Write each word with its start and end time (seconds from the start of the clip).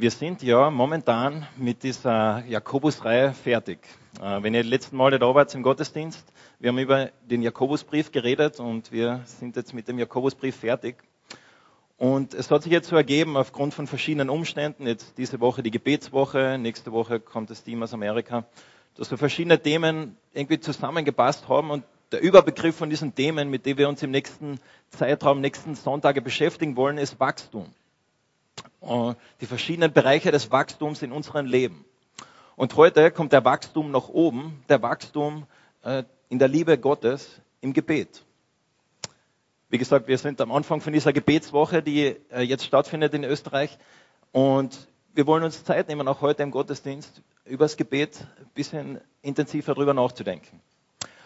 Wir 0.00 0.10
sind 0.10 0.42
ja 0.42 0.70
momentan 0.70 1.46
mit 1.58 1.82
dieser 1.82 2.42
Jakobusreihe 2.46 3.34
fertig. 3.34 3.80
Äh, 4.18 4.42
wenn 4.42 4.54
ihr 4.54 4.64
letzten 4.64 4.96
Male 4.96 5.18
da 5.18 5.34
wart 5.34 5.54
im 5.54 5.62
Gottesdienst, 5.62 6.24
wir 6.58 6.70
haben 6.70 6.78
über 6.78 7.10
den 7.28 7.42
Jakobusbrief 7.42 8.10
geredet 8.10 8.60
und 8.60 8.92
wir 8.92 9.20
sind 9.26 9.56
jetzt 9.56 9.74
mit 9.74 9.88
dem 9.88 9.98
Jakobusbrief 9.98 10.56
fertig. 10.56 10.96
Und 11.98 12.32
es 12.32 12.50
hat 12.50 12.62
sich 12.62 12.72
jetzt 12.72 12.88
so 12.88 12.96
ergeben, 12.96 13.36
aufgrund 13.36 13.74
von 13.74 13.86
verschiedenen 13.86 14.30
Umständen, 14.30 14.86
jetzt 14.86 15.18
diese 15.18 15.38
Woche 15.38 15.62
die 15.62 15.70
Gebetswoche, 15.70 16.56
nächste 16.58 16.92
Woche 16.92 17.20
kommt 17.20 17.50
das 17.50 17.62
Team 17.62 17.82
aus 17.82 17.92
Amerika, 17.92 18.46
dass 18.94 19.10
so 19.10 19.18
verschiedene 19.18 19.60
Themen 19.60 20.16
irgendwie 20.32 20.60
zusammengepasst 20.60 21.46
haben 21.46 21.70
und 21.70 21.84
der 22.10 22.22
Überbegriff 22.22 22.74
von 22.74 22.88
diesen 22.88 23.14
Themen, 23.14 23.50
mit 23.50 23.66
denen 23.66 23.76
wir 23.76 23.90
uns 23.90 24.02
im 24.02 24.12
nächsten 24.12 24.60
Zeitraum, 24.88 25.42
nächsten 25.42 25.74
Sonntage 25.74 26.22
beschäftigen 26.22 26.74
wollen, 26.76 26.96
ist 26.96 27.20
Wachstum. 27.20 27.66
Äh, 28.82 29.14
die 29.40 29.46
verschiedenen 29.46 29.92
Bereiche 29.92 30.30
des 30.30 30.50
Wachstums 30.50 31.02
in 31.02 31.12
unserem 31.12 31.46
Leben. 31.46 31.84
Und 32.56 32.76
heute 32.76 33.10
kommt 33.10 33.32
der 33.32 33.44
Wachstum 33.44 33.90
nach 33.90 34.08
oben, 34.08 34.62
der 34.68 34.82
Wachstum 34.82 35.46
äh, 35.82 36.04
in 36.28 36.38
der 36.38 36.48
Liebe 36.48 36.78
Gottes 36.78 37.40
im 37.60 37.72
Gebet. 37.72 38.24
Wie 39.68 39.78
gesagt, 39.78 40.08
wir 40.08 40.18
sind 40.18 40.40
am 40.40 40.50
Anfang 40.52 40.80
von 40.80 40.92
dieser 40.92 41.12
Gebetswoche, 41.12 41.82
die 41.82 42.16
äh, 42.30 42.40
jetzt 42.42 42.64
stattfindet 42.64 43.14
in 43.14 43.24
Österreich. 43.24 43.78
Und 44.32 44.88
wir 45.14 45.26
wollen 45.26 45.44
uns 45.44 45.64
Zeit 45.64 45.88
nehmen, 45.88 46.08
auch 46.08 46.20
heute 46.20 46.42
im 46.42 46.50
Gottesdienst, 46.50 47.22
über 47.44 47.64
das 47.64 47.76
Gebet 47.76 48.26
ein 48.38 48.50
bisschen 48.54 49.00
intensiver 49.22 49.74
darüber 49.74 49.94
nachzudenken. 49.94 50.60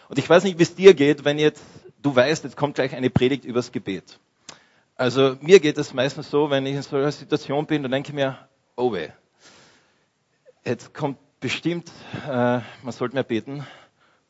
Und 0.09 0.19
ich 0.19 0.29
weiß 0.29 0.43
nicht, 0.43 0.59
wie 0.59 0.63
es 0.63 0.75
dir 0.75 0.93
geht, 0.93 1.25
wenn 1.25 1.39
jetzt 1.39 1.63
du 2.01 2.15
weißt, 2.15 2.43
jetzt 2.43 2.57
kommt 2.57 2.75
gleich 2.75 2.95
eine 2.95 3.09
Predigt 3.09 3.45
übers 3.45 3.71
Gebet. 3.71 4.19
Also 4.97 5.35
mir 5.41 5.59
geht 5.59 5.77
es 5.77 5.93
meistens 5.93 6.29
so, 6.29 6.49
wenn 6.49 6.65
ich 6.65 6.75
in 6.75 6.81
so 6.81 6.95
einer 6.95 7.11
Situation 7.11 7.65
bin, 7.65 7.83
dann 7.83 7.91
denke 7.91 8.09
ich 8.09 8.15
mir, 8.15 8.37
oh 8.77 8.93
weh, 8.93 9.09
jetzt 10.63 10.93
kommt 10.93 11.17
bestimmt, 11.41 11.91
äh, 12.25 12.59
man 12.81 12.91
sollte 12.91 13.15
mehr 13.15 13.23
beten. 13.23 13.67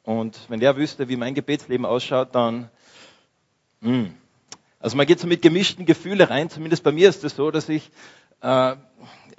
Und 0.01 0.39
wenn 0.49 0.59
der 0.59 0.75
wüsste, 0.75 1.07
wie 1.07 1.17
mein 1.17 1.35
Gebetsleben 1.35 1.85
ausschaut, 1.85 2.33
dann, 2.33 2.69
mh. 3.81 3.91
Hm. 3.91 4.13
also 4.79 4.97
man 4.97 5.05
geht 5.05 5.19
so 5.19 5.27
mit 5.27 5.43
gemischten 5.43 5.85
Gefühlen 5.85 6.27
rein. 6.27 6.49
Zumindest 6.49 6.83
bei 6.83 6.91
mir 6.91 7.09
ist 7.09 7.17
es 7.17 7.21
das 7.21 7.35
so, 7.35 7.51
dass 7.51 7.69
ich 7.69 7.91
äh, 8.41 8.75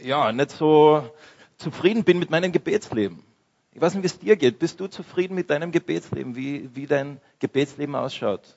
ja 0.01 0.33
nicht 0.33 0.51
so 0.53 1.11
zufrieden 1.57 2.05
bin 2.05 2.21
mit 2.21 2.31
meinem 2.31 2.53
Gebetsleben. 2.53 3.25
Ich 3.73 3.81
weiß 3.81 3.95
nicht, 3.95 4.05
wie 4.05 4.07
es 4.07 4.19
dir 4.21 4.37
geht. 4.37 4.61
Bist 4.61 4.79
du 4.79 4.87
zufrieden 4.87 5.35
mit 5.35 5.51
deinem 5.51 5.73
Gebetsleben, 5.73 6.37
wie, 6.37 6.71
wie 6.75 6.87
dein 6.87 7.21
Gebetsleben 7.41 7.97
ausschaut? 7.97 8.57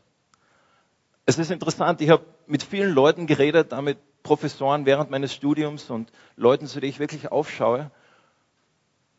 Es 1.29 1.37
ist 1.37 1.51
interessant, 1.51 2.01
ich 2.01 2.09
habe 2.09 2.25
mit 2.47 2.63
vielen 2.63 2.91
Leuten 2.91 3.27
geredet, 3.27 3.71
mit 3.83 3.99
Professoren 4.23 4.87
während 4.87 5.11
meines 5.11 5.31
Studiums 5.31 5.91
und 5.91 6.11
Leuten, 6.35 6.65
zu 6.65 6.79
denen 6.79 6.89
ich 6.89 6.97
wirklich 6.97 7.31
aufschaue. 7.31 7.91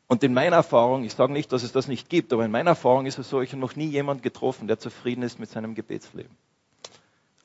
Und 0.08 0.24
in 0.24 0.34
meiner 0.34 0.56
Erfahrung, 0.56 1.04
ich 1.04 1.14
sage 1.14 1.32
nicht, 1.32 1.52
dass 1.52 1.62
es 1.62 1.70
das 1.70 1.86
nicht 1.86 2.08
gibt, 2.08 2.32
aber 2.32 2.44
in 2.44 2.50
meiner 2.50 2.70
Erfahrung 2.70 3.06
ist 3.06 3.20
es 3.20 3.30
so, 3.30 3.40
ich 3.42 3.52
habe 3.52 3.60
noch 3.60 3.76
nie 3.76 3.86
jemanden 3.86 4.24
getroffen, 4.24 4.66
der 4.66 4.80
zufrieden 4.80 5.22
ist 5.22 5.38
mit 5.38 5.50
seinem 5.50 5.76
Gebetsleben. 5.76 6.36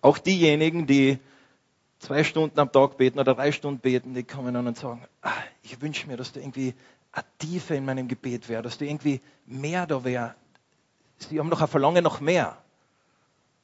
Auch 0.01 0.17
diejenigen, 0.17 0.87
die 0.87 1.19
zwei 1.99 2.23
Stunden 2.23 2.59
am 2.59 2.71
Tag 2.71 2.97
beten 2.97 3.19
oder 3.19 3.35
drei 3.35 3.51
Stunden 3.51 3.81
beten, 3.81 4.15
die 4.15 4.23
kommen 4.23 4.55
dann 4.55 4.65
und 4.65 4.79
sagen, 4.79 5.05
ah, 5.21 5.29
ich 5.61 5.79
wünsche 5.79 6.07
mir, 6.07 6.17
dass 6.17 6.31
du 6.31 6.39
irgendwie 6.39 6.73
eine 7.11 7.23
Tiefe 7.37 7.75
in 7.75 7.85
meinem 7.85 8.07
Gebet 8.07 8.49
wäre, 8.49 8.63
dass 8.63 8.79
du 8.79 8.85
irgendwie 8.85 9.21
mehr 9.45 9.85
da 9.85 10.03
wäre. 10.03 10.33
Sie 11.19 11.37
haben 11.37 11.49
noch 11.49 11.61
ein 11.61 11.67
Verlangen 11.67 12.03
nach 12.03 12.19
mehr. 12.19 12.57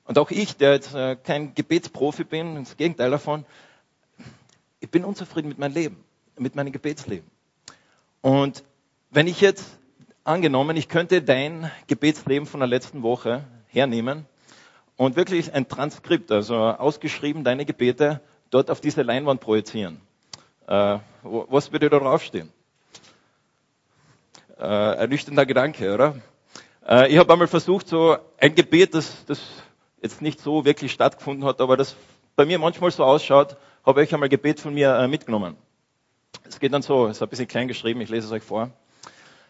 Und 0.06 0.18
auch 0.18 0.32
ich, 0.32 0.58
der 0.58 0.74
jetzt 0.74 0.94
äh, 0.94 1.16
kein 1.16 1.54
Gebetsprofi 1.54 2.24
bin, 2.24 2.56
das 2.56 2.78
Gegenteil 2.78 3.12
davon, 3.12 3.46
ich 4.80 4.90
bin 4.90 5.06
unzufrieden 5.06 5.48
mit 5.50 5.60
meinem 5.60 5.74
Leben, 5.74 6.04
mit 6.38 6.56
meinem 6.56 6.72
Gebetsleben. 6.72 7.30
Und 8.22 8.64
wenn 9.12 9.28
ich 9.28 9.42
jetzt 9.42 9.78
angenommen, 10.24 10.76
ich 10.78 10.90
könnte 10.90 11.22
dein 11.22 11.72
Gebetsleben 11.88 12.48
von 12.48 12.60
der 12.60 12.68
letzten 12.68 13.04
Woche 13.04 13.44
hernehmen 13.68 14.26
und 14.98 15.16
wirklich 15.16 15.54
ein 15.54 15.68
Transkript, 15.68 16.32
also 16.32 16.56
ausgeschrieben 16.58 17.44
deine 17.44 17.66
Gebete, 17.66 18.22
dort 18.50 18.70
auf 18.70 18.82
diese 18.82 19.02
Leinwand 19.02 19.42
projizieren. 19.42 20.00
Äh, 20.68 21.00
was 21.24 21.72
würde 21.72 21.90
da 21.90 22.00
draufstehen? 22.00 22.52
Äh, 24.60 24.64
ernüchternder 24.64 25.46
Gedanke, 25.46 25.94
oder? 25.94 26.16
Äh, 26.88 27.12
ich 27.12 27.18
habe 27.18 27.32
einmal 27.34 27.48
versucht, 27.48 27.88
so 27.88 28.18
ein 28.38 28.54
Gebet, 28.54 28.94
das, 28.94 29.26
das 29.26 29.42
jetzt 30.02 30.22
nicht 30.22 30.40
so 30.40 30.66
wirklich 30.66 30.92
stattgefunden 30.92 31.46
hat, 31.46 31.62
aber 31.62 31.78
das 31.78 31.96
bei 32.36 32.46
mir 32.46 32.60
manchmal 32.60 32.92
so 32.92 33.04
ausschaut, 33.04 33.58
habe 33.86 34.04
ich 34.04 34.14
einmal 34.14 34.30
Gebet 34.30 34.60
von 34.60 34.74
mir 34.74 34.96
äh, 34.96 35.08
mitgenommen. 35.08 35.56
Es 36.44 36.60
geht 36.60 36.74
dann 36.74 36.82
so, 36.82 37.08
es 37.08 37.18
ist 37.18 37.24
ein 37.24 37.30
bisschen 37.30 37.48
klein 37.48 37.68
geschrieben, 37.68 38.02
ich 38.02 38.10
lese 38.10 38.28
es 38.28 38.32
euch 38.32 38.44
vor. 38.44 38.72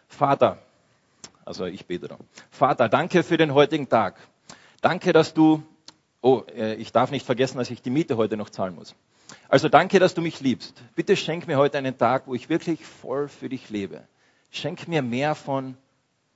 Vater, 0.07 0.57
also 1.45 1.66
ich 1.66 1.85
bete 1.85 2.07
da. 2.07 2.17
Vater, 2.50 2.90
danke 2.90 3.23
für 3.23 3.38
den 3.38 3.53
heutigen 3.53 3.88
Tag. 3.88 4.19
Danke, 4.81 5.13
dass 5.13 5.34
du, 5.34 5.63
oh, 6.22 6.44
äh, 6.56 6.75
ich 6.75 6.91
darf 6.91 7.11
nicht 7.11 7.25
vergessen, 7.25 7.57
dass 7.57 7.69
ich 7.69 7.81
die 7.81 7.90
Miete 7.90 8.17
heute 8.17 8.35
noch 8.35 8.50
zahlen 8.50 8.75
muss. 8.75 8.95
Also 9.47 9.69
danke, 9.69 10.00
dass 10.00 10.13
du 10.13 10.22
mich 10.22 10.41
liebst. 10.41 10.81
Bitte 10.95 11.16
schenk 11.16 11.47
mir 11.47 11.57
heute 11.57 11.78
einen 11.78 11.97
Tag, 11.97 12.28
wo 12.28 12.35
ich 12.35 12.50
wirklich 12.50 12.85
voll 12.85 13.28
für 13.28 13.47
dich 13.47 13.69
lebe. 13.69 14.03
Schenk 14.50 14.88
mir 14.88 15.01
mehr 15.01 15.35
von, 15.35 15.78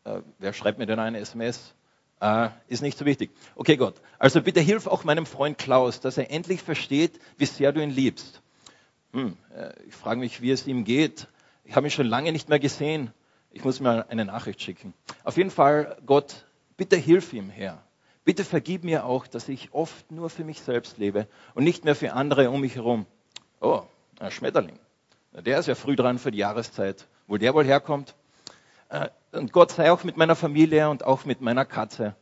äh, 0.05 0.21
wer 0.39 0.53
schreibt 0.53 0.79
mir 0.79 0.85
denn 0.85 0.99
eine 0.99 1.19
SMS? 1.19 1.73
Äh, 2.21 2.49
ist 2.67 2.81
nicht 2.81 2.97
so 2.97 3.05
wichtig. 3.05 3.31
Okay, 3.55 3.77
Gott. 3.77 3.95
Also 4.19 4.41
bitte 4.41 4.61
hilf 4.61 4.87
auch 4.87 5.03
meinem 5.03 5.25
Freund 5.25 5.57
Klaus, 5.57 5.99
dass 5.99 6.17
er 6.17 6.31
endlich 6.31 6.61
versteht, 6.61 7.19
wie 7.37 7.45
sehr 7.45 7.71
du 7.71 7.81
ihn 7.81 7.89
liebst. 7.89 8.41
Hm, 9.11 9.37
äh, 9.55 9.73
ich 9.87 9.95
frage 9.95 10.19
mich, 10.19 10.41
wie 10.41 10.51
es 10.51 10.65
ihm 10.67 10.85
geht. 10.85 11.27
Ich 11.63 11.75
habe 11.75 11.87
ihn 11.87 11.91
schon 11.91 12.07
lange 12.07 12.31
nicht 12.31 12.49
mehr 12.49 12.59
gesehen. 12.59 13.11
Ich 13.51 13.63
muss 13.63 13.79
mir 13.79 14.09
eine 14.09 14.25
Nachricht 14.25 14.61
schicken. 14.61 14.93
Auf 15.23 15.37
jeden 15.37 15.51
Fall, 15.51 15.97
Gott, 16.05 16.45
bitte 16.77 16.95
hilf 16.95 17.33
ihm, 17.33 17.49
Herr. 17.49 17.81
Bitte 18.23 18.43
vergib 18.43 18.83
mir 18.83 19.05
auch, 19.05 19.27
dass 19.27 19.47
ich 19.49 19.73
oft 19.73 20.11
nur 20.11 20.29
für 20.29 20.43
mich 20.43 20.61
selbst 20.61 20.97
lebe 20.97 21.27
und 21.53 21.63
nicht 21.63 21.85
mehr 21.85 21.95
für 21.95 22.13
andere 22.13 22.49
um 22.49 22.61
mich 22.61 22.75
herum. 22.75 23.05
Oh, 23.61 23.83
ein 24.19 24.31
Schmetterling. 24.31 24.79
Der 25.31 25.59
ist 25.59 25.67
ja 25.67 25.75
früh 25.75 25.95
dran 25.95 26.17
für 26.17 26.31
die 26.31 26.39
Jahreszeit. 26.39 27.07
Wo 27.27 27.37
der 27.37 27.53
wohl 27.53 27.65
herkommt? 27.65 28.15
Äh, 28.89 29.09
und 29.35 29.51
Gott 29.51 29.71
sei 29.71 29.91
auch 29.91 30.03
mit 30.03 30.17
meiner 30.17 30.35
Familie 30.35 30.89
und 30.89 31.03
auch 31.03 31.25
mit 31.25 31.41
meiner 31.41 31.65
Katze. 31.65 32.15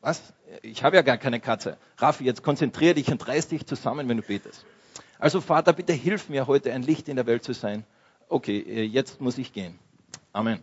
Was? 0.00 0.22
Ich 0.62 0.82
habe 0.82 0.96
ja 0.96 1.02
gar 1.02 1.18
keine 1.18 1.40
Katze. 1.40 1.76
Raffi, 1.98 2.24
jetzt 2.24 2.42
konzentriere 2.42 2.94
dich 2.94 3.08
und 3.10 3.26
reiß 3.26 3.48
dich 3.48 3.66
zusammen, 3.66 4.08
wenn 4.08 4.16
du 4.16 4.22
betest. 4.22 4.64
Also 5.18 5.40
Vater, 5.40 5.72
bitte 5.72 5.92
hilf 5.92 6.28
mir 6.28 6.46
heute 6.46 6.72
ein 6.72 6.82
Licht 6.82 7.08
in 7.08 7.16
der 7.16 7.26
Welt 7.26 7.42
zu 7.42 7.52
sein. 7.52 7.84
Okay, 8.28 8.58
äh, 8.58 8.82
jetzt 8.82 9.20
muss 9.20 9.38
ich 9.38 9.52
gehen. 9.52 9.78
Amen. 10.32 10.62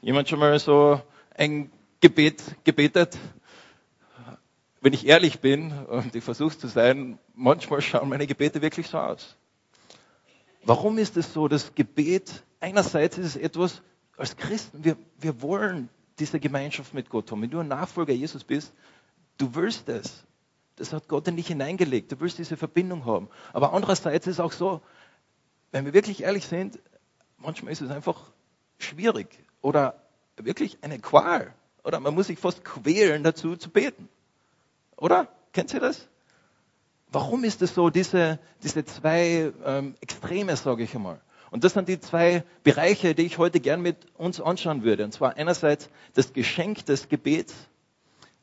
Jemand 0.00 0.28
schon 0.28 0.38
mal 0.38 0.58
so 0.58 1.00
ein 1.34 1.70
Gebet 2.00 2.42
gebetet? 2.64 3.18
Wenn 4.80 4.92
ich 4.92 5.06
ehrlich 5.06 5.40
bin 5.40 5.72
und 5.86 6.14
ich 6.14 6.22
versuche 6.22 6.58
zu 6.58 6.68
sein, 6.68 7.18
manchmal 7.34 7.80
schauen 7.80 8.08
meine 8.10 8.26
Gebete 8.26 8.60
wirklich 8.60 8.86
so 8.88 8.98
aus. 8.98 9.36
Warum 10.62 10.98
ist 10.98 11.16
es 11.16 11.32
so, 11.32 11.48
dass 11.48 11.74
Gebet, 11.74 12.42
einerseits 12.60 13.18
ist 13.18 13.26
es 13.26 13.36
etwas, 13.36 13.82
als 14.16 14.36
Christen, 14.36 14.84
wir, 14.84 14.96
wir 15.18 15.42
wollen 15.42 15.88
diese 16.18 16.40
Gemeinschaft 16.40 16.94
mit 16.94 17.08
Gott 17.08 17.30
haben. 17.30 17.42
Wenn 17.42 17.50
du 17.50 17.60
ein 17.60 17.68
Nachfolger 17.68 18.12
Jesus 18.12 18.44
bist, 18.44 18.72
du 19.38 19.54
willst 19.54 19.88
es. 19.88 20.24
Das 20.76 20.92
hat 20.92 21.08
Gott 21.08 21.28
in 21.28 21.36
dich 21.36 21.48
hineingelegt. 21.48 22.12
Du 22.12 22.20
willst 22.20 22.38
diese 22.38 22.56
Verbindung 22.56 23.04
haben. 23.04 23.28
Aber 23.52 23.72
andererseits 23.72 24.26
ist 24.26 24.34
es 24.34 24.40
auch 24.40 24.52
so, 24.52 24.80
wenn 25.72 25.84
wir 25.84 25.92
wirklich 25.92 26.22
ehrlich 26.22 26.46
sind, 26.46 26.78
manchmal 27.38 27.72
ist 27.72 27.80
es 27.80 27.90
einfach 27.90 28.32
schwierig 28.78 29.28
oder 29.60 30.00
wirklich 30.36 30.78
eine 30.82 30.98
Qual. 30.98 31.52
Oder 31.84 32.00
man 32.00 32.14
muss 32.14 32.28
sich 32.28 32.38
fast 32.38 32.64
quälen 32.64 33.22
dazu 33.22 33.56
zu 33.56 33.70
beten. 33.70 34.08
Oder? 34.96 35.28
Kennt 35.52 35.72
ihr 35.74 35.80
das? 35.80 36.08
Warum 37.08 37.44
ist 37.44 37.62
es 37.62 37.74
so, 37.74 37.90
diese, 37.90 38.40
diese 38.62 38.84
zwei 38.84 39.52
ähm, 39.64 39.94
Extreme, 40.00 40.56
sage 40.56 40.82
ich 40.82 40.94
einmal? 40.94 41.20
Und 41.54 41.62
das 41.62 41.74
sind 41.74 41.88
die 41.88 42.00
zwei 42.00 42.42
Bereiche, 42.64 43.14
die 43.14 43.22
ich 43.22 43.38
heute 43.38 43.60
gern 43.60 43.80
mit 43.80 43.96
uns 44.16 44.40
anschauen 44.40 44.82
würde. 44.82 45.04
Und 45.04 45.12
zwar 45.12 45.36
einerseits 45.36 45.88
das 46.14 46.32
Geschenk 46.32 46.84
des 46.86 47.08
Gebets, 47.08 47.54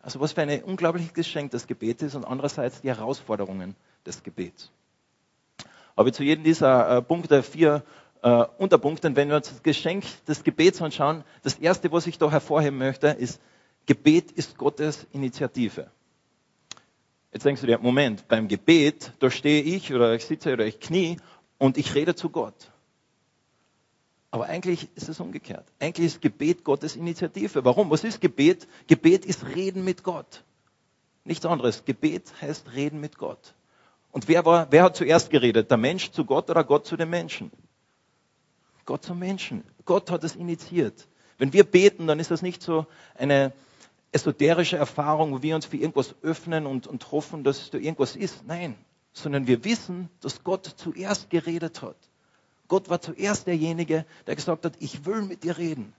also 0.01 0.21
was 0.21 0.31
für 0.31 0.43
ein 0.43 0.63
unglaubliches 0.63 1.13
Geschenk 1.13 1.51
das 1.51 1.67
Gebet 1.67 2.01
ist, 2.03 2.15
und 2.15 2.23
andererseits 2.23 2.79
die 2.79 2.87
Herausforderungen 2.87 3.75
des 4.05 4.23
Gebets. 4.23 4.71
Aber 5.97 6.13
zu 6.13 6.23
jedem 6.23 6.45
dieser 6.45 6.99
äh, 6.99 7.01
Punkte 7.01 7.43
vier 7.43 7.83
äh, 8.21 8.45
Unterpunkte, 8.57 9.13
wenn 9.13 9.27
wir 9.27 9.35
uns 9.35 9.49
das 9.49 9.61
Geschenk 9.61 10.05
des 10.25 10.45
Gebets 10.45 10.81
anschauen, 10.81 11.25
das 11.43 11.55
erste, 11.55 11.91
was 11.91 12.07
ich 12.07 12.17
da 12.17 12.31
hervorheben 12.31 12.77
möchte, 12.79 13.07
ist, 13.07 13.41
Gebet 13.87 14.31
ist 14.31 14.57
Gottes 14.57 15.05
Initiative. 15.11 15.91
Jetzt 17.33 17.45
denkst 17.45 17.59
du 17.59 17.67
dir, 17.67 17.77
Moment, 17.77 18.25
beim 18.29 18.47
Gebet, 18.47 19.11
da 19.19 19.29
stehe 19.29 19.63
ich 19.63 19.93
oder 19.93 20.15
ich 20.15 20.23
sitze 20.23 20.53
oder 20.53 20.65
ich 20.65 20.79
knie 20.79 21.17
und 21.57 21.77
ich 21.77 21.93
rede 21.93 22.15
zu 22.15 22.29
Gott. 22.29 22.70
Aber 24.31 24.45
eigentlich 24.45 24.87
ist 24.95 25.09
es 25.09 25.19
umgekehrt. 25.19 25.65
Eigentlich 25.79 26.07
ist 26.07 26.21
Gebet 26.21 26.63
Gottes 26.63 26.95
Initiative. 26.95 27.65
Warum? 27.65 27.91
Was 27.91 28.05
ist 28.05 28.21
Gebet? 28.21 28.67
Gebet 28.87 29.25
ist 29.25 29.45
Reden 29.45 29.83
mit 29.83 30.03
Gott. 30.03 30.43
Nichts 31.25 31.45
anderes. 31.45 31.83
Gebet 31.83 32.31
heißt 32.41 32.71
Reden 32.73 33.01
mit 33.01 33.17
Gott. 33.17 33.53
Und 34.11 34.29
wer, 34.29 34.45
war, 34.45 34.71
wer 34.71 34.83
hat 34.83 34.95
zuerst 34.95 35.29
geredet? 35.29 35.69
Der 35.69 35.77
Mensch 35.77 36.11
zu 36.11 36.25
Gott 36.25 36.49
oder 36.49 36.63
Gott 36.63 36.85
zu 36.85 36.95
den 36.95 37.09
Menschen? 37.09 37.51
Gott 38.85 39.03
zum 39.03 39.19
Menschen. 39.19 39.63
Gott 39.85 40.09
hat 40.09 40.23
es 40.23 40.35
initiiert. 40.35 41.07
Wenn 41.37 41.53
wir 41.53 41.65
beten, 41.65 42.07
dann 42.07 42.19
ist 42.19 42.31
das 42.31 42.41
nicht 42.41 42.61
so 42.61 42.85
eine 43.15 43.51
esoterische 44.11 44.77
Erfahrung, 44.77 45.33
wo 45.33 45.41
wir 45.41 45.55
uns 45.55 45.65
für 45.65 45.77
irgendwas 45.77 46.15
öffnen 46.21 46.65
und, 46.65 46.87
und 46.87 47.11
hoffen, 47.11 47.43
dass 47.43 47.69
da 47.69 47.77
irgendwas 47.77 48.15
ist. 48.15 48.45
Nein, 48.45 48.75
sondern 49.13 49.47
wir 49.47 49.63
wissen, 49.63 50.09
dass 50.21 50.43
Gott 50.43 50.65
zuerst 50.65 51.29
geredet 51.29 51.81
hat. 51.81 51.97
Gott 52.71 52.89
war 52.89 53.01
zuerst 53.01 53.47
derjenige, 53.47 54.05
der 54.27 54.35
gesagt 54.37 54.63
hat, 54.63 54.75
ich 54.79 55.05
will 55.05 55.23
mit 55.23 55.43
dir 55.43 55.57
reden. 55.57 55.91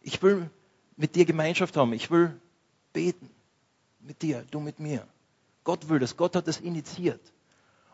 Ich 0.00 0.22
will 0.22 0.48
mit 0.96 1.16
dir 1.16 1.24
Gemeinschaft 1.24 1.76
haben. 1.76 1.92
Ich 1.92 2.08
will 2.08 2.40
beten. 2.92 3.28
Mit 3.98 4.22
dir, 4.22 4.44
du 4.52 4.60
mit 4.60 4.78
mir. 4.78 5.04
Gott 5.64 5.88
will 5.88 5.98
das. 5.98 6.16
Gott 6.16 6.36
hat 6.36 6.46
das 6.46 6.60
initiiert. 6.60 7.20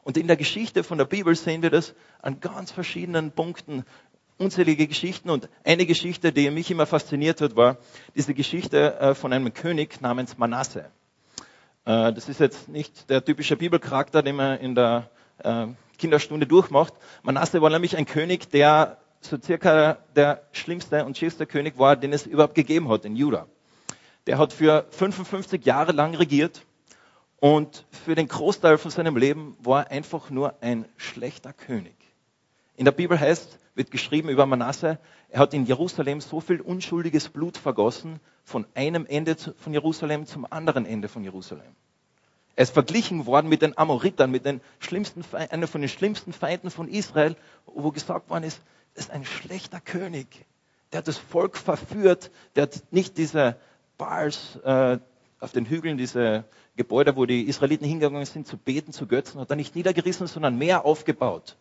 Und 0.02 0.18
in 0.18 0.26
der 0.26 0.36
Geschichte 0.36 0.84
von 0.84 0.98
der 0.98 1.06
Bibel 1.06 1.34
sehen 1.34 1.62
wir 1.62 1.70
das 1.70 1.94
an 2.20 2.38
ganz 2.40 2.70
verschiedenen 2.70 3.32
Punkten, 3.32 3.86
unzählige 4.36 4.86
Geschichten. 4.86 5.30
Und 5.30 5.48
eine 5.64 5.86
Geschichte, 5.86 6.30
die 6.30 6.50
mich 6.50 6.70
immer 6.70 6.84
fasziniert 6.84 7.40
hat, 7.40 7.56
war 7.56 7.78
diese 8.14 8.34
Geschichte 8.34 9.00
äh, 9.00 9.14
von 9.14 9.32
einem 9.32 9.54
König 9.54 10.02
namens 10.02 10.36
Manasse. 10.36 10.90
Äh, 11.86 12.12
das 12.12 12.28
ist 12.28 12.40
jetzt 12.40 12.68
nicht 12.68 13.08
der 13.08 13.24
typische 13.24 13.56
Bibelcharakter, 13.56 14.22
den 14.22 14.36
man 14.36 14.58
in 14.58 14.74
der 14.74 15.08
äh, 15.38 15.68
Kinderstunde 15.98 16.46
durchmacht. 16.46 16.94
Manasse 17.22 17.60
war 17.62 17.70
nämlich 17.70 17.96
ein 17.96 18.06
König, 18.06 18.50
der 18.50 18.98
so 19.20 19.38
circa 19.40 19.98
der 20.14 20.42
schlimmste 20.52 21.04
und 21.04 21.16
schlimmste 21.16 21.46
König 21.46 21.78
war, 21.78 21.96
den 21.96 22.12
es 22.12 22.26
überhaupt 22.26 22.54
gegeben 22.54 22.88
hat 22.88 23.04
in 23.04 23.16
Juda. 23.16 23.46
Der 24.26 24.38
hat 24.38 24.52
für 24.52 24.86
55 24.90 25.64
Jahre 25.64 25.92
lang 25.92 26.14
regiert 26.14 26.64
und 27.38 27.84
für 27.90 28.14
den 28.14 28.28
Großteil 28.28 28.78
von 28.78 28.90
seinem 28.90 29.16
Leben 29.16 29.56
war 29.60 29.84
er 29.84 29.90
einfach 29.92 30.30
nur 30.30 30.54
ein 30.62 30.86
schlechter 30.96 31.52
König. 31.52 31.94
In 32.76 32.84
der 32.84 32.92
Bibel 32.92 33.18
heißt, 33.18 33.58
wird 33.74 33.90
geschrieben 33.90 34.28
über 34.28 34.46
Manasse, 34.46 34.98
er 35.28 35.40
hat 35.40 35.54
in 35.54 35.66
Jerusalem 35.66 36.20
so 36.20 36.40
viel 36.40 36.60
unschuldiges 36.60 37.28
Blut 37.28 37.56
vergossen, 37.56 38.20
von 38.42 38.64
einem 38.74 39.06
Ende 39.06 39.36
von 39.36 39.72
Jerusalem 39.72 40.24
zum 40.24 40.46
anderen 40.50 40.86
Ende 40.86 41.08
von 41.08 41.24
Jerusalem. 41.24 41.74
Er 42.56 42.62
ist 42.62 42.72
verglichen 42.72 43.26
worden 43.26 43.48
mit 43.48 43.60
den 43.62 43.76
Amoritern, 43.76 44.30
mit 44.30 44.46
den 44.46 44.62
schlimmsten, 44.78 45.22
einer 45.34 45.66
von 45.66 45.82
den 45.82 45.90
schlimmsten 45.90 46.32
Feinden 46.32 46.70
von 46.70 46.88
Israel, 46.88 47.36
wo 47.66 47.90
gesagt 47.90 48.30
worden 48.30 48.44
ist, 48.44 48.60
ist 48.94 49.10
ein 49.10 49.26
schlechter 49.26 49.78
König. 49.78 50.46
Der 50.90 50.98
hat 50.98 51.08
das 51.08 51.18
Volk 51.18 51.58
verführt, 51.58 52.30
der 52.54 52.64
hat 52.64 52.82
nicht 52.90 53.18
diese 53.18 53.56
Baals 53.98 54.56
äh, 54.64 54.98
auf 55.38 55.52
den 55.52 55.66
Hügeln, 55.66 55.98
diese 55.98 56.44
Gebäude, 56.76 57.14
wo 57.16 57.26
die 57.26 57.42
Israeliten 57.42 57.86
hingegangen 57.86 58.24
sind, 58.24 58.46
zu 58.46 58.56
beten, 58.56 58.92
zu 58.92 59.06
Götzen, 59.06 59.38
hat 59.38 59.50
er 59.50 59.56
nicht 59.56 59.76
niedergerissen, 59.76 60.26
sondern 60.26 60.56
mehr 60.56 60.86
aufgebaut. 60.86 61.56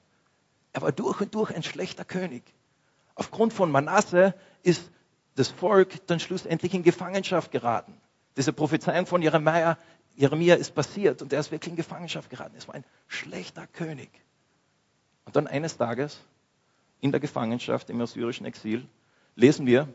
Er 0.71 0.81
war 0.81 0.93
durch 0.93 1.19
und 1.19 1.35
durch 1.35 1.53
ein 1.53 1.63
schlechter 1.63 2.05
König. 2.05 2.43
Aufgrund 3.15 3.51
von 3.51 3.69
Manasse 3.69 4.33
ist 4.63 4.91
das 5.35 5.49
Volk 5.49 6.07
dann 6.07 6.21
schlussendlich 6.21 6.73
in 6.73 6.83
Gefangenschaft 6.83 7.51
geraten. 7.51 7.93
Diese 8.37 8.51
Prophezeiung 8.51 9.05
von 9.05 9.21
Jeremia, 9.21 9.77
Jeremia 10.15 10.55
ist 10.55 10.73
passiert 10.73 11.21
und 11.21 11.33
er 11.33 11.39
ist 11.39 11.51
wirklich 11.51 11.71
in 11.71 11.75
Gefangenschaft 11.75 12.29
geraten. 12.29 12.55
Es 12.57 12.67
war 12.67 12.75
ein 12.75 12.85
schlechter 13.07 13.67
König. 13.67 14.09
Und 15.25 15.35
dann 15.35 15.47
eines 15.47 15.77
Tages 15.77 16.19
in 17.01 17.11
der 17.11 17.19
Gefangenschaft 17.19 17.89
im 17.89 17.99
assyrischen 18.01 18.45
Exil 18.45 18.87
lesen 19.35 19.65
wir, 19.65 19.87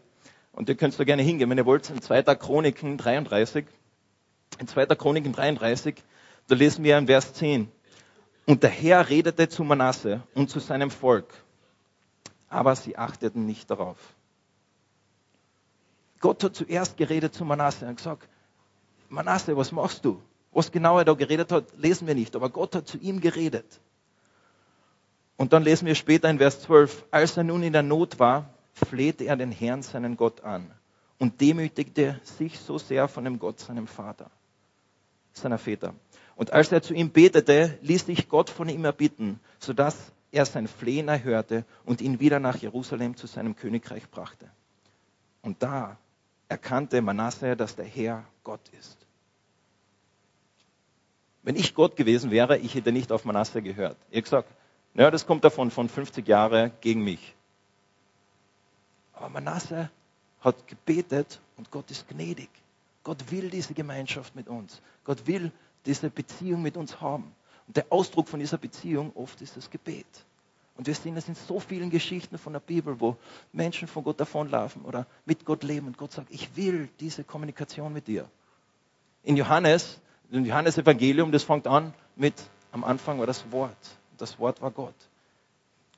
und 0.52 0.68
ihr 0.68 0.74
könnt 0.74 0.98
da 0.98 1.04
gerne 1.04 1.22
hingehen, 1.22 1.48
wenn 1.48 1.58
ihr 1.58 1.66
wollt, 1.66 1.88
in 1.90 2.02
2. 2.02 2.22
Chroniken 2.34 2.98
33. 2.98 3.64
In 4.58 4.66
2. 4.66 4.86
Chroniken 4.86 5.32
33, 5.32 6.02
da 6.48 6.54
lesen 6.54 6.84
wir 6.84 6.98
in 6.98 7.06
Vers 7.06 7.32
10. 7.34 7.70
Und 8.46 8.62
der 8.62 8.70
Herr 8.70 9.08
redete 9.08 9.48
zu 9.48 9.62
Manasse 9.62 10.22
und 10.34 10.50
zu 10.50 10.58
seinem 10.58 10.90
Volk, 10.90 11.32
aber 12.48 12.74
sie 12.74 12.98
achteten 12.98 13.46
nicht 13.46 13.70
darauf. 13.70 13.96
Gott 16.18 16.42
hat 16.42 16.56
zuerst 16.56 16.96
geredet 16.96 17.32
zu 17.32 17.44
Manasse 17.44 17.86
und 17.86 17.96
gesagt, 17.96 18.28
Manasse, 19.10 19.56
was 19.56 19.72
machst 19.72 20.04
du? 20.04 20.20
Was 20.52 20.72
genau 20.72 20.98
er 20.98 21.04
da 21.04 21.12
geredet 21.14 21.52
hat, 21.52 21.64
lesen 21.76 22.06
wir 22.06 22.14
nicht, 22.14 22.34
aber 22.34 22.48
Gott 22.48 22.74
hat 22.74 22.88
zu 22.88 22.98
ihm 22.98 23.20
geredet. 23.20 23.80
Und 25.36 25.52
dann 25.52 25.62
lesen 25.62 25.86
wir 25.86 25.94
später 25.94 26.28
in 26.28 26.38
Vers 26.38 26.62
12, 26.62 27.04
als 27.10 27.36
er 27.36 27.44
nun 27.44 27.62
in 27.62 27.72
der 27.72 27.82
Not 27.82 28.18
war, 28.18 28.50
flehte 28.72 29.24
er 29.24 29.36
den 29.36 29.52
Herrn, 29.52 29.82
seinen 29.82 30.16
Gott, 30.16 30.42
an 30.42 30.70
und 31.18 31.40
demütigte 31.40 32.20
sich 32.24 32.58
so 32.58 32.78
sehr 32.78 33.08
von 33.08 33.24
dem 33.24 33.38
Gott, 33.38 33.60
seinem 33.60 33.86
Vater, 33.86 34.30
seiner 35.32 35.58
Väter. 35.58 35.94
Und 36.34 36.52
als 36.52 36.72
er 36.72 36.82
zu 36.82 36.94
ihm 36.94 37.10
betete, 37.10 37.78
ließ 37.82 38.06
sich 38.06 38.28
Gott 38.28 38.48
von 38.48 38.68
ihm 38.68 38.84
erbitten, 38.84 39.38
sodass 39.58 39.96
er 40.32 40.46
sein 40.46 40.66
Flehen 40.66 41.08
erhörte 41.08 41.64
und 41.84 42.00
ihn 42.00 42.20
wieder 42.20 42.40
nach 42.40 42.56
Jerusalem 42.56 43.16
zu 43.16 43.26
seinem 43.26 43.56
Königreich 43.56 44.08
brachte. 44.10 44.50
Und 45.42 45.62
da 45.62 45.98
erkannte 46.48 47.02
Manasse, 47.02 47.56
dass 47.56 47.76
der 47.76 47.84
Herr 47.84 48.24
Gott 48.44 48.68
ist. 48.78 48.99
Wenn 51.42 51.56
ich 51.56 51.74
Gott 51.74 51.96
gewesen 51.96 52.30
wäre, 52.30 52.58
ich 52.58 52.74
hätte 52.74 52.92
nicht 52.92 53.12
auf 53.12 53.24
Manasse 53.24 53.62
gehört. 53.62 53.96
Ich 54.10 54.16
habe 54.16 54.22
gesagt, 54.22 54.48
naja, 54.94 55.10
das 55.10 55.26
kommt 55.26 55.44
davon 55.44 55.70
von 55.70 55.88
50 55.88 56.26
Jahre 56.26 56.72
gegen 56.80 57.02
mich. 57.02 57.34
Aber 59.14 59.28
Manasse 59.28 59.90
hat 60.40 60.66
gebetet 60.66 61.40
und 61.56 61.70
Gott 61.70 61.90
ist 61.90 62.08
gnädig. 62.08 62.50
Gott 63.02 63.30
will 63.30 63.50
diese 63.50 63.74
Gemeinschaft 63.74 64.34
mit 64.36 64.48
uns. 64.48 64.80
Gott 65.04 65.26
will 65.26 65.52
diese 65.86 66.10
Beziehung 66.10 66.62
mit 66.62 66.76
uns 66.76 67.00
haben. 67.00 67.32
Und 67.66 67.76
der 67.76 67.86
Ausdruck 67.90 68.28
von 68.28 68.40
dieser 68.40 68.58
Beziehung 68.58 69.12
oft 69.14 69.40
ist 69.40 69.56
das 69.56 69.70
Gebet. 69.70 70.06
Und 70.76 70.86
wir 70.86 70.94
sehen 70.94 71.14
das 71.14 71.28
in 71.28 71.34
so 71.34 71.60
vielen 71.60 71.90
Geschichten 71.90 72.38
von 72.38 72.52
der 72.52 72.60
Bibel, 72.60 73.00
wo 73.00 73.16
Menschen 73.52 73.86
von 73.86 74.02
Gott 74.02 74.18
davonlaufen 74.18 74.82
oder 74.82 75.06
mit 75.26 75.44
Gott 75.44 75.62
leben 75.62 75.86
und 75.86 75.98
Gott 75.98 76.12
sagt, 76.12 76.30
ich 76.30 76.56
will 76.56 76.88
diese 77.00 77.22
Kommunikation 77.22 77.92
mit 77.92 78.06
dir. 78.06 78.28
In 79.22 79.36
Johannes, 79.36 80.00
im 80.30 80.44
Johannes 80.44 80.78
Evangelium, 80.78 81.32
das 81.32 81.42
fängt 81.42 81.66
an 81.66 81.92
mit, 82.16 82.34
am 82.72 82.84
Anfang 82.84 83.18
war 83.18 83.26
das 83.26 83.50
Wort. 83.50 83.76
Das 84.16 84.38
Wort 84.38 84.62
war 84.62 84.70
Gott. 84.70 84.94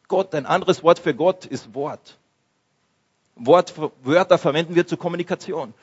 Gott, 0.09 0.35
ein 0.35 0.47
anderes 0.47 0.83
Wort 0.83 0.99
für 0.99 1.15
Gott 1.15 1.45
ist 1.47 1.75
Wort. 1.75 2.19
Wort, 3.35 3.75
Wörter 4.03 4.39
verwenden 4.39 4.75
wir 4.75 4.87
zur 4.87 4.99
Kommunikation. 4.99 5.75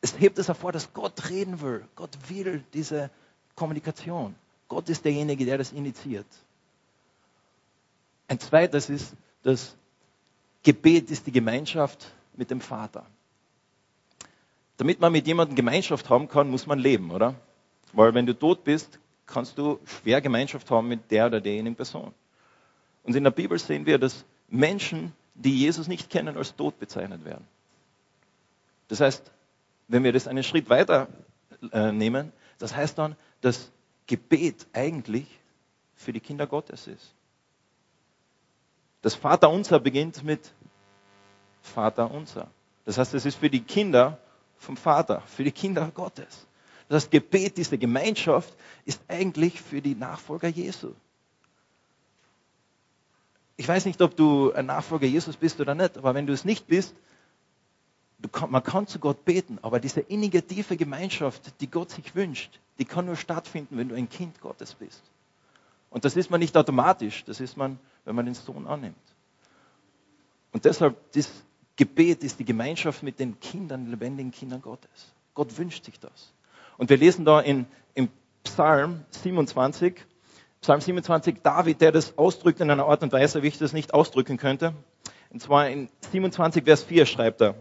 Es 0.00 0.18
hebt 0.18 0.38
es 0.38 0.48
hervor, 0.48 0.72
dass 0.72 0.92
Gott 0.94 1.28
reden 1.28 1.60
will. 1.60 1.84
Gott 1.94 2.10
will 2.28 2.64
diese 2.72 3.10
Kommunikation. 3.54 4.34
Gott 4.68 4.88
ist 4.88 5.04
derjenige, 5.04 5.44
der 5.44 5.58
das 5.58 5.72
initiiert. 5.72 6.26
Ein 8.28 8.38
zweites 8.38 8.88
ist, 8.88 9.12
das 9.42 9.76
Gebet 10.62 11.10
ist 11.10 11.26
die 11.26 11.32
Gemeinschaft 11.32 12.12
mit 12.34 12.50
dem 12.50 12.60
Vater. 12.60 13.04
Damit 14.76 15.00
man 15.00 15.12
mit 15.12 15.26
jemandem 15.26 15.56
Gemeinschaft 15.56 16.08
haben 16.08 16.28
kann, 16.28 16.48
muss 16.48 16.66
man 16.66 16.78
leben, 16.78 17.10
oder? 17.10 17.34
Weil 17.92 18.14
wenn 18.14 18.26
du 18.26 18.34
tot 18.34 18.64
bist, 18.64 18.98
kannst 19.26 19.58
du 19.58 19.78
schwer 19.84 20.20
Gemeinschaft 20.20 20.70
haben 20.70 20.88
mit 20.88 21.10
der 21.10 21.26
oder 21.26 21.40
derjenigen 21.40 21.76
Person. 21.76 22.12
Und 23.02 23.16
in 23.16 23.24
der 23.24 23.30
Bibel 23.30 23.58
sehen 23.58 23.86
wir, 23.86 23.98
dass 23.98 24.24
Menschen, 24.48 25.12
die 25.34 25.56
Jesus 25.58 25.88
nicht 25.88 26.10
kennen, 26.10 26.36
als 26.36 26.54
tot 26.56 26.78
bezeichnet 26.78 27.24
werden. 27.24 27.46
Das 28.88 29.00
heißt, 29.00 29.30
wenn 29.88 30.04
wir 30.04 30.12
das 30.12 30.28
einen 30.28 30.42
Schritt 30.42 30.68
weiter 30.68 31.08
äh, 31.72 31.92
nehmen, 31.92 32.32
das 32.58 32.74
heißt 32.74 32.98
dann, 32.98 33.16
dass 33.40 33.70
Gebet 34.06 34.66
eigentlich 34.72 35.26
für 35.94 36.12
die 36.12 36.20
Kinder 36.20 36.46
Gottes 36.46 36.86
ist. 36.86 37.14
Das 39.02 39.14
Vaterunser 39.14 39.80
beginnt 39.80 40.22
mit 40.24 40.52
Vaterunser. 41.62 42.48
Das 42.84 42.98
heißt, 42.98 43.14
es 43.14 43.24
ist 43.24 43.36
für 43.36 43.50
die 43.50 43.62
Kinder 43.62 44.18
vom 44.58 44.76
Vater, 44.76 45.22
für 45.22 45.44
die 45.44 45.52
Kinder 45.52 45.90
Gottes. 45.94 46.46
Das 46.90 47.08
Gebet, 47.08 47.56
diese 47.56 47.78
Gemeinschaft 47.78 48.52
ist 48.84 49.00
eigentlich 49.06 49.60
für 49.60 49.80
die 49.80 49.94
Nachfolger 49.94 50.48
Jesu. 50.48 50.92
Ich 53.56 53.68
weiß 53.68 53.84
nicht, 53.84 54.02
ob 54.02 54.16
du 54.16 54.52
ein 54.52 54.66
Nachfolger 54.66 55.06
Jesus 55.06 55.36
bist 55.36 55.60
oder 55.60 55.76
nicht, 55.76 55.96
aber 55.96 56.14
wenn 56.14 56.26
du 56.26 56.32
es 56.32 56.44
nicht 56.44 56.66
bist, 56.66 56.96
kann, 58.32 58.50
man 58.50 58.64
kann 58.64 58.88
zu 58.88 58.98
Gott 58.98 59.24
beten, 59.24 59.60
aber 59.62 59.78
diese 59.78 60.00
innige, 60.00 60.44
tiefe 60.44 60.76
Gemeinschaft, 60.76 61.60
die 61.60 61.70
Gott 61.70 61.92
sich 61.92 62.16
wünscht, 62.16 62.58
die 62.80 62.84
kann 62.84 63.06
nur 63.06 63.14
stattfinden, 63.14 63.78
wenn 63.78 63.88
du 63.88 63.94
ein 63.94 64.08
Kind 64.08 64.40
Gottes 64.40 64.74
bist. 64.74 65.00
Und 65.90 66.04
das 66.04 66.16
ist 66.16 66.28
man 66.28 66.40
nicht 66.40 66.56
automatisch, 66.56 67.22
das 67.24 67.38
ist 67.38 67.56
man, 67.56 67.78
wenn 68.04 68.16
man 68.16 68.24
den 68.24 68.34
Sohn 68.34 68.66
annimmt. 68.66 68.96
Und 70.50 70.64
deshalb, 70.64 70.96
das 71.12 71.30
Gebet 71.76 72.24
ist 72.24 72.40
die 72.40 72.44
Gemeinschaft 72.44 73.04
mit 73.04 73.20
den 73.20 73.38
Kindern, 73.38 73.88
lebendigen 73.88 74.32
Kindern 74.32 74.60
Gottes. 74.60 75.12
Gott 75.34 75.56
wünscht 75.56 75.84
sich 75.84 76.00
das. 76.00 76.32
Und 76.80 76.88
wir 76.88 76.96
lesen 76.96 77.26
da 77.26 77.40
in, 77.40 77.66
im 77.92 78.08
Psalm 78.42 79.04
27, 79.10 79.96
Psalm 80.62 80.80
27, 80.80 81.42
David, 81.42 81.82
der 81.82 81.92
das 81.92 82.16
ausdrückt 82.16 82.58
in 82.60 82.70
einer 82.70 82.86
Art 82.86 83.02
und 83.02 83.12
Weise, 83.12 83.42
wie 83.42 83.48
ich 83.48 83.58
das 83.58 83.74
nicht 83.74 83.92
ausdrücken 83.92 84.38
könnte. 84.38 84.72
Und 85.28 85.42
zwar 85.42 85.68
in 85.68 85.90
27, 86.10 86.64
Vers 86.64 86.82
4 86.84 87.04
schreibt 87.04 87.42
er, 87.42 87.54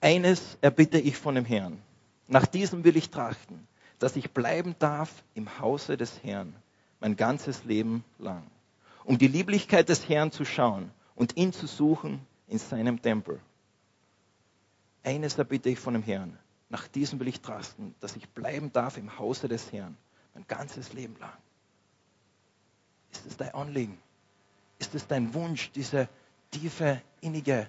eines 0.00 0.58
erbitte 0.60 1.00
ich 1.00 1.16
von 1.16 1.34
dem 1.34 1.44
Herrn. 1.44 1.82
Nach 2.28 2.46
diesem 2.46 2.84
will 2.84 2.96
ich 2.96 3.10
trachten, 3.10 3.66
dass 3.98 4.14
ich 4.14 4.30
bleiben 4.30 4.76
darf 4.78 5.10
im 5.34 5.58
Hause 5.58 5.96
des 5.96 6.22
Herrn, 6.22 6.54
mein 7.00 7.16
ganzes 7.16 7.64
Leben 7.64 8.04
lang, 8.20 8.44
um 9.02 9.18
die 9.18 9.26
Lieblichkeit 9.26 9.88
des 9.88 10.08
Herrn 10.08 10.30
zu 10.30 10.44
schauen 10.44 10.92
und 11.16 11.36
ihn 11.36 11.52
zu 11.52 11.66
suchen 11.66 12.24
in 12.46 12.58
seinem 12.58 13.02
Tempel. 13.02 13.40
Eines 15.02 15.36
erbitte 15.36 15.68
ich 15.68 15.80
von 15.80 15.94
dem 15.94 16.04
Herrn, 16.04 16.38
nach 16.70 16.88
diesem 16.88 17.20
will 17.20 17.28
ich 17.28 17.40
trasten, 17.40 17.94
dass 18.00 18.16
ich 18.16 18.28
bleiben 18.28 18.72
darf 18.72 18.96
im 18.96 19.18
Hause 19.18 19.48
des 19.48 19.72
Herrn, 19.72 19.96
mein 20.34 20.46
ganzes 20.46 20.92
Leben 20.92 21.16
lang. 21.18 21.36
Ist 23.12 23.26
es 23.26 23.36
dein 23.36 23.52
Anliegen? 23.54 23.98
Ist 24.78 24.94
es 24.94 25.06
dein 25.06 25.34
Wunsch, 25.34 25.70
diese 25.72 26.08
tiefe, 26.50 27.02
innige 27.20 27.68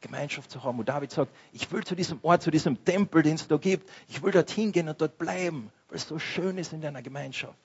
Gemeinschaft 0.00 0.50
zu 0.50 0.62
haben. 0.64 0.78
Und 0.78 0.88
David 0.88 1.10
sagt, 1.10 1.32
ich 1.52 1.70
will 1.70 1.84
zu 1.84 1.94
diesem 1.94 2.18
Ort, 2.22 2.42
zu 2.42 2.50
diesem 2.50 2.84
Tempel, 2.84 3.22
den 3.22 3.34
es 3.34 3.46
da 3.46 3.56
gibt, 3.56 3.88
ich 4.08 4.22
will 4.22 4.32
dorthin 4.32 4.72
gehen 4.72 4.88
und 4.88 5.00
dort 5.00 5.18
bleiben, 5.18 5.70
weil 5.88 5.98
es 5.98 6.08
so 6.08 6.18
schön 6.18 6.58
ist 6.58 6.72
in 6.72 6.80
deiner 6.80 7.02
Gemeinschaft. 7.02 7.58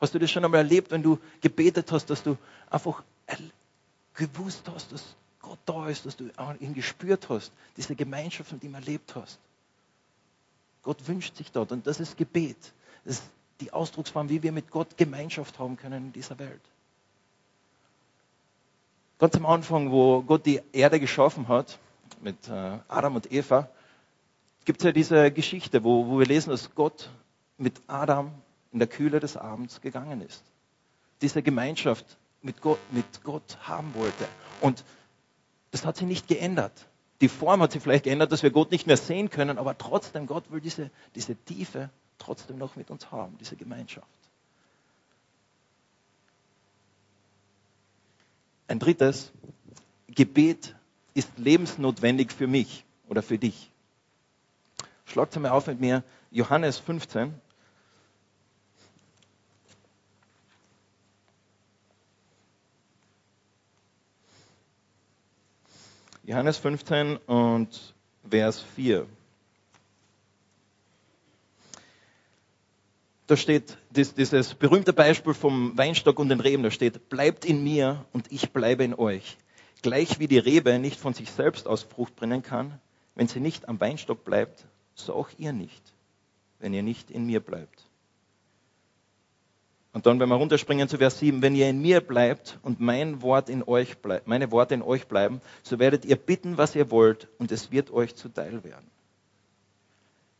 Hast 0.00 0.14
du 0.14 0.18
das 0.18 0.30
schon 0.30 0.44
einmal 0.44 0.58
erlebt, 0.58 0.90
wenn 0.90 1.02
du 1.02 1.18
gebetet 1.40 1.92
hast, 1.92 2.06
dass 2.06 2.22
du 2.22 2.36
einfach 2.68 3.02
gewusst 4.14 4.68
hast, 4.68 4.92
dass 4.92 5.16
Gott 5.40 5.58
da 5.66 5.88
ist, 5.88 6.06
dass 6.06 6.16
du 6.16 6.30
ihn 6.60 6.74
gespürt 6.74 7.28
hast, 7.28 7.52
diese 7.76 7.94
Gemeinschaft 7.94 8.52
mit 8.52 8.64
ihm 8.64 8.74
erlebt 8.74 9.14
hast? 9.14 9.38
Gott 10.84 11.08
wünscht 11.08 11.36
sich 11.36 11.50
dort 11.50 11.72
und 11.72 11.86
das 11.86 11.98
ist 11.98 12.16
Gebet. 12.16 12.56
Das 13.04 13.16
ist 13.16 13.24
die 13.60 13.72
Ausdrucksform, 13.72 14.28
wie 14.28 14.42
wir 14.42 14.52
mit 14.52 14.70
Gott 14.70 14.96
Gemeinschaft 14.96 15.58
haben 15.58 15.76
können 15.76 16.06
in 16.06 16.12
dieser 16.12 16.38
Welt. 16.38 16.60
Ganz 19.18 19.36
am 19.36 19.46
Anfang, 19.46 19.90
wo 19.90 20.22
Gott 20.22 20.44
die 20.44 20.60
Erde 20.72 21.00
geschaffen 21.00 21.48
hat, 21.48 21.78
mit 22.20 22.48
äh, 22.48 22.78
Adam 22.88 23.16
und 23.16 23.32
Eva, 23.32 23.68
gibt 24.64 24.80
es 24.80 24.84
ja 24.84 24.92
diese 24.92 25.30
Geschichte, 25.30 25.84
wo, 25.84 26.06
wo 26.08 26.18
wir 26.18 26.26
lesen, 26.26 26.50
dass 26.50 26.74
Gott 26.74 27.10
mit 27.58 27.80
Adam 27.86 28.32
in 28.72 28.78
der 28.78 28.88
Kühle 28.88 29.20
des 29.20 29.36
Abends 29.36 29.80
gegangen 29.80 30.20
ist. 30.20 30.42
Diese 31.22 31.42
Gemeinschaft 31.42 32.04
mit 32.42 32.60
Gott, 32.60 32.78
mit 32.90 33.22
Gott 33.22 33.56
haben 33.62 33.94
wollte. 33.94 34.26
Und 34.60 34.84
das 35.70 35.86
hat 35.86 35.96
sich 35.96 36.06
nicht 36.06 36.28
geändert. 36.28 36.86
Die 37.24 37.28
Form 37.28 37.62
hat 37.62 37.72
sich 37.72 37.82
vielleicht 37.82 38.04
geändert, 38.04 38.32
dass 38.32 38.42
wir 38.42 38.50
Gott 38.50 38.70
nicht 38.70 38.86
mehr 38.86 38.98
sehen 38.98 39.30
können, 39.30 39.56
aber 39.56 39.78
trotzdem, 39.78 40.26
Gott 40.26 40.50
will 40.50 40.60
diese, 40.60 40.90
diese 41.14 41.34
Tiefe 41.34 41.88
trotzdem 42.18 42.58
noch 42.58 42.76
mit 42.76 42.90
uns 42.90 43.10
haben, 43.10 43.38
diese 43.40 43.56
Gemeinschaft. 43.56 44.06
Ein 48.68 48.78
drittes, 48.78 49.32
Gebet 50.08 50.74
ist 51.14 51.30
lebensnotwendig 51.38 52.30
für 52.30 52.46
mich 52.46 52.84
oder 53.08 53.22
für 53.22 53.38
dich. 53.38 53.70
Schlagt 55.06 55.34
einmal 55.34 55.52
auf 55.52 55.66
mit 55.66 55.80
mir 55.80 56.04
Johannes 56.30 56.76
15. 56.76 57.32
Johannes 66.34 66.58
15 66.58 67.16
und 67.28 67.94
Vers 68.28 68.60
4. 68.74 69.06
da 73.28 73.36
steht 73.36 73.78
dieses 73.90 74.54
berühmte 74.54 74.92
Beispiel 74.92 75.32
vom 75.32 75.78
Weinstock 75.78 76.18
und 76.18 76.30
den 76.30 76.40
Reben, 76.40 76.64
da 76.64 76.72
steht, 76.72 77.08
bleibt 77.08 77.44
in 77.44 77.62
mir 77.62 78.04
und 78.12 78.32
ich 78.32 78.50
bleibe 78.50 78.82
in 78.82 78.94
euch. 78.94 79.36
Gleich 79.82 80.18
wie 80.18 80.26
die 80.26 80.38
Rebe 80.38 80.76
nicht 80.80 80.98
von 80.98 81.14
sich 81.14 81.30
selbst 81.30 81.68
aus 81.68 81.84
Frucht 81.84 82.16
bringen 82.16 82.42
kann, 82.42 82.80
wenn 83.14 83.28
sie 83.28 83.38
nicht 83.38 83.68
am 83.68 83.78
Weinstock 83.78 84.24
bleibt, 84.24 84.66
so 84.96 85.14
auch 85.14 85.28
ihr 85.38 85.52
nicht, 85.52 85.94
wenn 86.58 86.74
ihr 86.74 86.82
nicht 86.82 87.12
in 87.12 87.26
mir 87.26 87.38
bleibt. 87.38 87.83
Und 89.94 90.06
dann, 90.06 90.18
wenn 90.18 90.28
wir 90.28 90.34
runterspringen 90.34 90.88
zu 90.88 90.98
Vers 90.98 91.20
7, 91.20 91.40
wenn 91.40 91.54
ihr 91.54 91.70
in 91.70 91.80
mir 91.80 92.00
bleibt 92.00 92.58
und 92.62 92.80
mein 92.80 93.22
Wort 93.22 93.48
in 93.48 93.62
euch 93.62 93.98
bleibt, 93.98 94.26
meine 94.26 94.50
Worte 94.50 94.74
in 94.74 94.82
euch 94.82 95.06
bleiben, 95.06 95.40
so 95.62 95.78
werdet 95.78 96.04
ihr 96.04 96.16
bitten, 96.16 96.58
was 96.58 96.74
ihr 96.74 96.90
wollt, 96.90 97.28
und 97.38 97.52
es 97.52 97.70
wird 97.70 97.92
euch 97.92 98.16
zuteil 98.16 98.64
werden. 98.64 98.90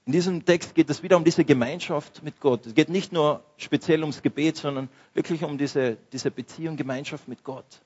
In 0.07 0.13
diesem 0.13 0.45
Text 0.45 0.75
geht 0.75 0.91
es 0.91 1.05
wieder 1.05 1.17
um 1.17 1.23
diese 1.23 1.45
Gemeinschaft 1.45 2.25
mit 2.25 2.41
Gott. 2.41 2.67
Es 2.67 2.75
geht 2.75 2.89
nicht 2.89 3.13
nur 3.13 3.45
speziell 3.57 4.01
ums 4.01 4.23
Gebet, 4.23 4.57
sondern 4.57 4.89
wirklich 5.15 5.45
um 5.45 5.57
diese, 5.57 5.99
diese 6.13 6.33
Beziehung, 6.33 6.77
Gemeinschaft 6.77 7.29
mit 7.29 7.45
Gott. 7.45 7.81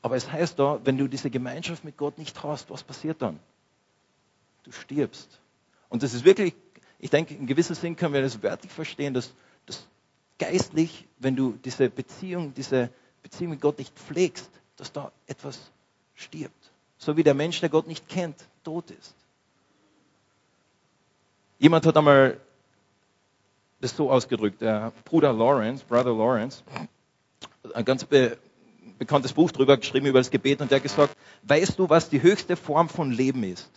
Aber 0.00 0.16
es 0.16 0.32
heißt 0.32 0.58
da, 0.58 0.80
wenn 0.82 0.96
du 0.96 1.08
diese 1.08 1.28
Gemeinschaft 1.28 1.84
mit 1.84 1.98
Gott 1.98 2.16
nicht 2.16 2.42
hast, 2.42 2.70
was 2.70 2.82
passiert 2.82 3.20
dann? 3.20 3.38
Du 4.64 4.72
stirbst. 4.72 5.40
Und 5.90 6.02
das 6.02 6.14
ist 6.14 6.24
wirklich, 6.24 6.54
ich 6.98 7.10
denke, 7.10 7.34
in 7.34 7.46
gewissem 7.46 7.76
Sinn 7.76 7.96
können 7.96 8.14
wir 8.14 8.22
das 8.22 8.42
wörtlich 8.42 8.72
verstehen, 8.72 9.12
dass, 9.12 9.34
geistlich, 10.38 11.06
wenn 11.18 11.36
du 11.36 11.58
diese 11.64 11.88
Beziehung, 11.90 12.54
diese 12.54 12.90
Beziehung 13.22 13.50
mit 13.50 13.60
Gott 13.60 13.78
nicht 13.78 13.96
pflegst, 13.98 14.50
dass 14.76 14.92
da 14.92 15.12
etwas 15.26 15.70
stirbt. 16.14 16.72
So 16.98 17.16
wie 17.16 17.22
der 17.22 17.34
Mensch, 17.34 17.60
der 17.60 17.68
Gott 17.68 17.86
nicht 17.86 18.08
kennt, 18.08 18.36
tot 18.64 18.90
ist. 18.90 19.14
Jemand 21.58 21.86
hat 21.86 21.96
einmal 21.96 22.40
das 23.80 23.96
so 23.96 24.10
ausgedrückt, 24.10 24.60
der 24.60 24.92
Bruder 25.04 25.32
Lawrence, 25.32 25.84
Brother 25.84 26.12
Lawrence, 26.12 26.62
ein 27.74 27.84
ganz 27.84 28.04
be 28.04 28.36
bekanntes 28.98 29.32
Buch 29.32 29.52
darüber 29.52 29.76
geschrieben, 29.76 30.06
über 30.06 30.18
das 30.18 30.30
Gebet, 30.30 30.60
und 30.60 30.72
der 30.72 30.76
hat 30.76 30.82
gesagt, 30.82 31.16
weißt 31.44 31.78
du, 31.78 31.88
was 31.88 32.08
die 32.08 32.20
höchste 32.20 32.56
Form 32.56 32.88
von 32.88 33.12
Leben 33.12 33.44
ist? 33.44 33.70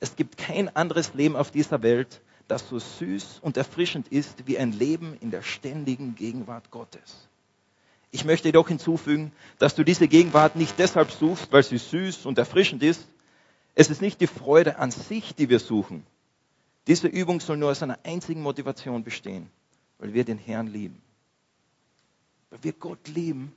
Es 0.00 0.16
gibt 0.16 0.36
kein 0.36 0.74
anderes 0.74 1.14
Leben 1.14 1.36
auf 1.36 1.52
dieser 1.52 1.82
Welt, 1.82 2.20
das 2.48 2.68
so 2.68 2.78
süß 2.78 3.38
und 3.42 3.56
erfrischend 3.56 4.08
ist 4.08 4.46
wie 4.46 4.58
ein 4.58 4.72
Leben 4.72 5.16
in 5.20 5.30
der 5.30 5.42
ständigen 5.42 6.14
Gegenwart 6.14 6.70
Gottes. 6.70 7.28
Ich 8.10 8.24
möchte 8.24 8.48
jedoch 8.48 8.68
hinzufügen, 8.68 9.32
dass 9.58 9.74
du 9.74 9.84
diese 9.84 10.08
Gegenwart 10.08 10.56
nicht 10.56 10.78
deshalb 10.78 11.10
suchst, 11.10 11.52
weil 11.52 11.62
sie 11.62 11.78
süß 11.78 12.26
und 12.26 12.38
erfrischend 12.38 12.82
ist. 12.82 13.06
Es 13.74 13.90
ist 13.90 14.00
nicht 14.00 14.20
die 14.20 14.26
Freude 14.26 14.78
an 14.78 14.90
sich, 14.90 15.34
die 15.34 15.50
wir 15.50 15.60
suchen, 15.60 16.04
diese 16.88 17.06
Übung 17.06 17.38
soll 17.40 17.58
nur 17.58 17.70
aus 17.70 17.82
einer 17.82 17.98
einzigen 18.02 18.40
Motivation 18.40 19.04
bestehen, 19.04 19.50
weil 19.98 20.14
wir 20.14 20.24
den 20.24 20.38
Herrn 20.38 20.68
lieben. 20.68 21.02
Weil 22.48 22.60
wir 22.62 22.72
Gott 22.72 23.08
lieben, 23.08 23.52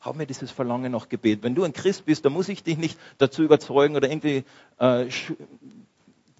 haben 0.00 0.18
wir 0.18 0.24
dieses 0.24 0.50
Verlangen 0.50 0.92
nach 0.92 1.10
Gebet. 1.10 1.42
Wenn 1.42 1.54
du 1.54 1.64
ein 1.64 1.74
Christ 1.74 2.06
bist, 2.06 2.24
dann 2.24 2.32
muss 2.32 2.48
ich 2.48 2.62
dich 2.62 2.78
nicht 2.78 2.98
dazu 3.18 3.42
überzeugen 3.42 3.96
oder 3.96 4.08
irgendwie 4.08 4.44
äh, 4.78 5.10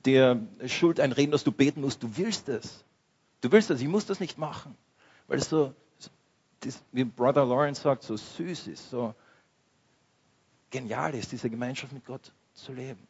dir 0.09 0.41
Schuld 0.67 1.01
einreden, 1.01 1.33
dass 1.33 1.45
du 1.45 1.53
beten 1.53 1.81
musst. 1.81 2.03
Du 2.03 2.17
willst 2.17 2.49
es. 2.49 2.85
Du 3.41 3.53
willst 3.53 3.71
es. 3.71 3.81
Ich 3.81 3.89
muss 3.89 4.07
das 4.07 4.21
nicht 4.21 4.39
machen. 4.39 4.77
Weil 5.27 5.39
es 5.39 5.49
so, 5.49 5.75
wie 6.93 7.05
Brother 7.05 7.45
Lawrence 7.45 7.83
sagt, 7.83 8.03
so 8.03 8.17
süß 8.17 8.67
ist, 8.69 8.91
so 8.91 9.15
genial 10.71 11.15
ist, 11.15 11.33
diese 11.33 11.51
Gemeinschaft 11.51 11.93
mit 11.93 12.05
Gott 12.05 12.33
zu 12.55 12.73
leben. 12.73 13.07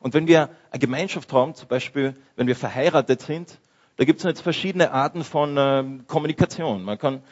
Und 0.00 0.14
wenn 0.14 0.26
wir 0.26 0.50
eine 0.70 0.78
Gemeinschaft 0.80 1.32
haben, 1.32 1.54
zum 1.54 1.68
Beispiel, 1.68 2.14
wenn 2.36 2.46
wir 2.46 2.56
verheiratet 2.56 3.22
sind, 3.22 3.58
da 3.96 4.04
gibt 4.04 4.20
es 4.20 4.24
jetzt 4.24 4.40
verschiedene 4.42 4.92
Arten 4.92 5.24
von 5.24 5.56
äh, 5.56 5.84
Kommunikation. 6.06 6.82
Man 6.84 6.98
kann 6.98 7.22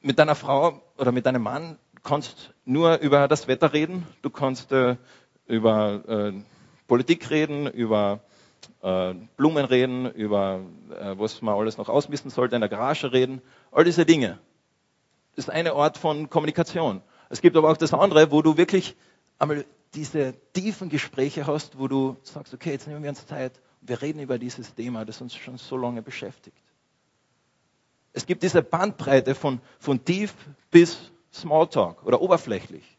mit 0.00 0.18
deiner 0.18 0.34
Frau 0.34 0.82
oder 0.98 1.12
mit 1.12 1.26
deinem 1.26 1.42
Mann 1.42 1.78
kannst 2.02 2.52
nur 2.64 2.98
über 2.98 3.28
das 3.28 3.48
Wetter 3.48 3.72
reden, 3.72 4.06
du 4.22 4.30
kannst 4.30 4.72
äh, 4.72 4.96
über 5.46 6.02
äh, 6.06 6.32
Politik 6.86 7.30
reden, 7.30 7.66
über 7.66 8.20
äh, 8.82 9.14
Blumen 9.36 9.64
reden, 9.64 10.10
über 10.12 10.60
äh, 10.90 11.18
was 11.18 11.42
man 11.42 11.54
alles 11.54 11.78
noch 11.78 11.88
ausmisten 11.88 12.30
sollte, 12.30 12.54
in 12.54 12.60
der 12.60 12.68
Garage 12.68 13.12
reden, 13.12 13.42
all 13.72 13.84
diese 13.84 14.04
Dinge. 14.04 14.38
Das 15.34 15.46
ist 15.46 15.50
eine 15.50 15.72
Art 15.72 15.98
von 15.98 16.30
Kommunikation. 16.30 17.02
Es 17.28 17.40
gibt 17.40 17.56
aber 17.56 17.70
auch 17.70 17.76
das 17.76 17.92
andere, 17.92 18.30
wo 18.30 18.42
du 18.42 18.56
wirklich 18.56 18.96
einmal 19.38 19.64
diese 19.94 20.34
tiefen 20.52 20.88
Gespräche 20.88 21.46
hast, 21.46 21.78
wo 21.78 21.88
du 21.88 22.16
sagst, 22.22 22.52
okay, 22.54 22.72
jetzt 22.72 22.86
nehmen 22.86 23.02
wir 23.02 23.10
uns 23.10 23.26
Zeit, 23.26 23.60
wir 23.80 24.00
reden 24.00 24.20
über 24.20 24.38
dieses 24.38 24.74
Thema, 24.74 25.04
das 25.04 25.20
uns 25.20 25.34
schon 25.34 25.58
so 25.58 25.76
lange 25.76 26.02
beschäftigt. 26.02 26.56
Es 28.12 28.26
gibt 28.26 28.42
diese 28.42 28.62
Bandbreite 28.62 29.34
von, 29.34 29.60
von 29.78 30.04
tief 30.04 30.34
bis 30.70 31.12
Smalltalk 31.32 32.04
oder 32.04 32.20
oberflächlich. 32.20 32.93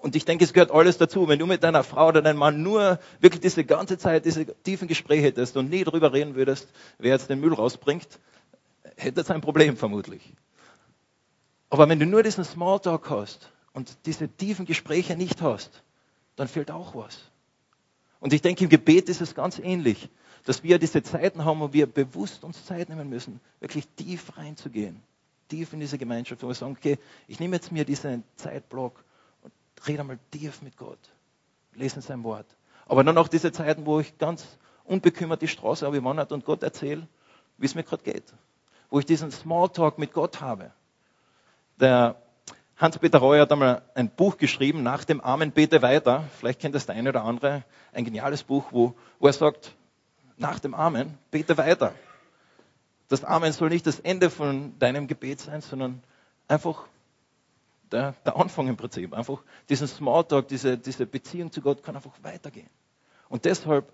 Und 0.00 0.14
ich 0.14 0.24
denke, 0.24 0.44
es 0.44 0.52
gehört 0.52 0.70
alles 0.70 0.96
dazu. 0.96 1.28
Wenn 1.28 1.40
du 1.40 1.46
mit 1.46 1.64
deiner 1.64 1.82
Frau 1.82 2.08
oder 2.08 2.22
deinem 2.22 2.38
Mann 2.38 2.62
nur 2.62 3.00
wirklich 3.20 3.40
diese 3.40 3.64
ganze 3.64 3.98
Zeit 3.98 4.24
diese 4.24 4.46
tiefen 4.62 4.86
Gespräche 4.86 5.24
hättest 5.24 5.56
und 5.56 5.70
nie 5.70 5.82
darüber 5.82 6.12
reden 6.12 6.36
würdest, 6.36 6.68
wer 6.98 7.12
jetzt 7.12 7.28
den 7.28 7.40
Müll 7.40 7.52
rausbringt, 7.52 8.06
hätte 8.96 9.20
es 9.20 9.30
ein 9.30 9.40
Problem 9.40 9.76
vermutlich. 9.76 10.32
Aber 11.68 11.88
wenn 11.88 11.98
du 11.98 12.06
nur 12.06 12.22
diesen 12.22 12.44
Smalltalk 12.44 13.10
hast 13.10 13.50
und 13.72 13.98
diese 14.06 14.28
tiefen 14.28 14.66
Gespräche 14.66 15.16
nicht 15.16 15.42
hast, 15.42 15.82
dann 16.36 16.46
fehlt 16.46 16.70
auch 16.70 16.94
was. 16.94 17.18
Und 18.20 18.32
ich 18.32 18.40
denke, 18.40 18.64
im 18.64 18.70
Gebet 18.70 19.08
ist 19.08 19.20
es 19.20 19.34
ganz 19.34 19.58
ähnlich, 19.58 20.08
dass 20.44 20.62
wir 20.62 20.78
diese 20.78 21.02
Zeiten 21.02 21.44
haben, 21.44 21.60
wo 21.60 21.72
wir 21.72 21.86
bewusst 21.86 22.44
uns 22.44 22.64
Zeit 22.64 22.88
nehmen 22.88 23.08
müssen, 23.08 23.40
wirklich 23.60 23.86
tief 23.96 24.36
reinzugehen, 24.38 25.02
tief 25.48 25.72
in 25.72 25.80
diese 25.80 25.98
Gemeinschaft, 25.98 26.42
wo 26.42 26.48
wir 26.48 26.54
sagen, 26.54 26.76
okay, 26.78 26.98
ich 27.26 27.40
nehme 27.40 27.56
jetzt 27.56 27.72
mir 27.72 27.84
diesen 27.84 28.22
Zeitblock 28.36 29.04
rede 29.86 30.00
einmal 30.00 30.18
tief 30.30 30.62
mit 30.62 30.76
Gott, 30.76 30.98
lese 31.74 32.00
sein 32.00 32.24
Wort. 32.24 32.46
Aber 32.86 33.04
dann 33.04 33.18
auch 33.18 33.28
diese 33.28 33.52
Zeiten, 33.52 33.86
wo 33.86 34.00
ich 34.00 34.16
ganz 34.18 34.58
unbekümmert 34.84 35.42
die 35.42 35.48
Straße 35.48 35.86
habe 35.86 36.02
wandert 36.02 36.32
und 36.32 36.44
Gott 36.44 36.62
erzähle, 36.62 37.06
wie 37.58 37.66
es 37.66 37.74
mir 37.74 37.84
gerade 37.84 38.02
geht. 38.02 38.32
wo 38.90 38.98
ich 38.98 39.06
diesen 39.06 39.30
Smalltalk 39.30 39.98
mit 39.98 40.12
Gott 40.12 40.40
habe. 40.40 40.70
Der 41.80 42.16
Hans-Peter 42.76 43.18
Reuer 43.18 43.42
hat 43.42 43.52
einmal 43.52 43.82
ein 43.94 44.08
Buch 44.08 44.36
geschrieben, 44.36 44.82
nach 44.82 45.04
dem 45.04 45.20
Amen 45.20 45.50
bete 45.52 45.82
weiter. 45.82 46.24
Vielleicht 46.38 46.60
kennt 46.60 46.74
das 46.74 46.86
der 46.86 46.94
eine 46.94 47.10
oder 47.10 47.24
andere. 47.24 47.64
Ein 47.92 48.04
geniales 48.04 48.42
Buch, 48.42 48.66
wo, 48.70 48.94
wo 49.18 49.26
er 49.26 49.32
sagt, 49.32 49.74
nach 50.36 50.58
dem 50.60 50.74
Amen 50.74 51.18
bete 51.30 51.58
weiter. 51.58 51.94
Das 53.08 53.24
Amen 53.24 53.52
soll 53.52 53.70
nicht 53.70 53.86
das 53.86 54.00
Ende 54.00 54.30
von 54.30 54.78
deinem 54.78 55.06
Gebet 55.06 55.40
sein, 55.40 55.60
sondern 55.60 56.02
einfach 56.46 56.84
der, 57.92 58.12
der 58.24 58.36
Anfang 58.36 58.68
im 58.68 58.76
Prinzip. 58.76 59.12
Einfach 59.12 59.42
diesen 59.68 59.88
Smalltalk, 59.88 60.48
diese, 60.48 60.78
diese 60.78 61.06
Beziehung 61.06 61.52
zu 61.52 61.60
Gott 61.60 61.82
kann 61.82 61.96
einfach 61.96 62.16
weitergehen. 62.22 62.70
Und 63.28 63.44
deshalb 63.44 63.92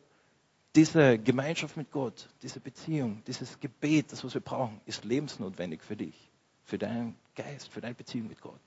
diese 0.74 1.18
Gemeinschaft 1.18 1.76
mit 1.76 1.90
Gott, 1.92 2.28
diese 2.42 2.60
Beziehung, 2.60 3.22
dieses 3.26 3.60
Gebet, 3.60 4.12
das 4.12 4.24
was 4.24 4.34
wir 4.34 4.40
brauchen, 4.40 4.80
ist 4.86 5.04
lebensnotwendig 5.04 5.82
für 5.82 5.96
dich, 5.96 6.14
für 6.64 6.78
deinen 6.78 7.14
Geist, 7.36 7.68
für 7.68 7.80
deine 7.80 7.94
Beziehung 7.94 8.28
mit 8.28 8.40
Gott. 8.40 8.60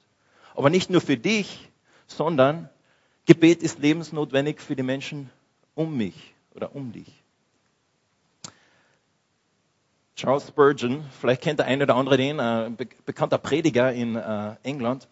Aber 0.56 0.70
nicht 0.70 0.90
nur 0.90 1.02
für 1.02 1.18
dich, 1.18 1.70
sondern 2.08 2.70
Gebet 3.26 3.62
ist 3.62 3.80
lebensnotwendig 3.80 4.62
für 4.62 4.76
die 4.76 4.84
Menschen 4.84 5.30
um 5.76 5.98
mich 5.98 6.34
oder 6.56 6.74
um 6.76 6.94
dich. 6.94 7.24
Charles 10.18 10.48
Spurgeon, 10.48 11.06
vielleicht 11.22 11.44
kennt 11.44 11.60
der 11.60 11.68
eine 11.68 11.84
oder 11.84 11.96
andere 11.96 12.18
den, 12.18 12.40
äh, 12.40 12.72
bekannter 13.06 13.38
Prediger 13.38 13.94
in 13.94 14.16
äh, 14.16 14.56
England, 14.64 15.08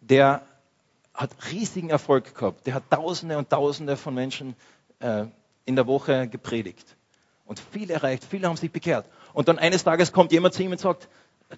der 0.00 0.42
hat 1.14 1.30
riesigen 1.52 1.88
Erfolg 1.88 2.34
gehabt. 2.34 2.66
Der 2.66 2.74
hat 2.74 2.90
Tausende 2.90 3.38
und 3.38 3.48
Tausende 3.48 3.96
von 3.96 4.12
Menschen 4.12 4.56
äh, 4.98 5.26
in 5.66 5.76
der 5.76 5.86
Woche 5.86 6.26
gepredigt 6.26 6.96
und 7.46 7.60
viel 7.60 7.92
erreicht, 7.92 8.24
viele 8.24 8.48
haben 8.48 8.56
sich 8.56 8.72
bekehrt. 8.72 9.06
Und 9.34 9.46
dann 9.46 9.60
eines 9.60 9.84
Tages 9.84 10.12
kommt 10.12 10.32
jemand 10.32 10.54
zu 10.54 10.64
ihm 10.64 10.72
und 10.72 10.80
sagt, 10.80 11.08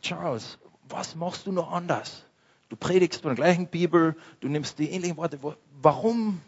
Charles, 0.02 0.58
was 0.86 1.14
machst 1.14 1.46
du 1.46 1.52
noch 1.52 1.72
anders? 1.72 2.26
Du 2.68 2.76
predigst 2.76 3.22
von 3.22 3.30
der 3.30 3.36
gleichen 3.36 3.68
Bibel, 3.68 4.16
du 4.40 4.48
nimmst 4.48 4.78
die 4.78 4.90
ähnlichen 4.90 5.16
Worte. 5.16 5.38
Warum, 5.80 6.42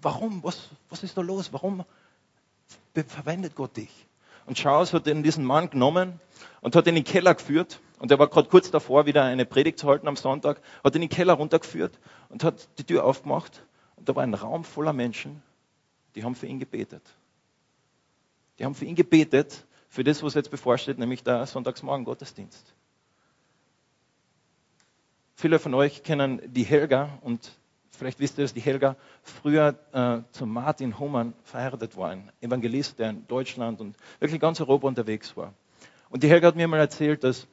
warum, 0.00 0.42
was, 0.42 0.70
was 0.88 1.02
ist 1.02 1.14
da 1.18 1.20
los? 1.20 1.52
Warum 1.52 1.84
verwendet 2.94 3.54
Gott 3.54 3.76
dich? 3.76 4.06
Und 4.46 4.56
Charles 4.56 4.92
hat 4.92 5.06
diesen 5.06 5.44
Mann 5.44 5.70
genommen 5.70 6.20
und 6.60 6.76
hat 6.76 6.86
ihn 6.86 6.90
in 6.90 6.94
den 6.96 7.04
Keller 7.04 7.34
geführt. 7.34 7.80
Und 7.98 8.10
er 8.10 8.18
war 8.18 8.28
gerade 8.28 8.48
kurz 8.48 8.70
davor, 8.70 9.06
wieder 9.06 9.24
eine 9.24 9.46
Predigt 9.46 9.78
zu 9.78 9.88
halten 9.88 10.08
am 10.08 10.16
Sonntag, 10.16 10.60
hat 10.82 10.94
ihn 10.94 11.02
in 11.02 11.08
den 11.08 11.16
Keller 11.16 11.34
runtergeführt 11.34 11.98
und 12.28 12.44
hat 12.44 12.68
die 12.78 12.84
Tür 12.84 13.04
aufgemacht. 13.04 13.64
Und 13.96 14.08
da 14.08 14.14
war 14.14 14.22
ein 14.22 14.34
Raum 14.34 14.64
voller 14.64 14.92
Menschen, 14.92 15.42
die 16.14 16.24
haben 16.24 16.34
für 16.34 16.46
ihn 16.46 16.58
gebetet. 16.58 17.02
Die 18.58 18.64
haben 18.64 18.74
für 18.74 18.84
ihn 18.84 18.94
gebetet, 18.94 19.64
für 19.88 20.04
das, 20.04 20.22
was 20.22 20.34
jetzt 20.34 20.50
bevorsteht, 20.50 20.98
nämlich 20.98 21.22
der 21.22 21.46
Sonntagsmorgen 21.46 22.04
Gottesdienst. 22.04 22.74
Viele 25.36 25.58
von 25.58 25.74
euch 25.74 26.02
kennen 26.02 26.40
die 26.46 26.64
Helga 26.64 27.18
und 27.22 27.52
vielleicht 27.96 28.20
wisst 28.20 28.38
ihr, 28.38 28.44
dass 28.44 28.54
die 28.54 28.60
Helga 28.60 28.96
früher 29.22 29.74
äh, 29.92 30.18
zu 30.32 30.46
Martin 30.46 30.98
Hohmann 30.98 31.34
verheiratet 31.44 31.96
war, 31.96 32.10
ein 32.10 32.30
Evangelist, 32.40 32.98
der 32.98 33.10
in 33.10 33.26
Deutschland 33.26 33.80
und 33.80 33.96
wirklich 34.20 34.40
ganz 34.40 34.60
Europa 34.60 34.86
unterwegs 34.86 35.36
war. 35.36 35.54
Und 36.10 36.22
die 36.22 36.28
Helga 36.28 36.48
hat 36.48 36.56
mir 36.56 36.68
mal 36.68 36.78
erzählt, 36.78 37.24
dass 37.24 37.46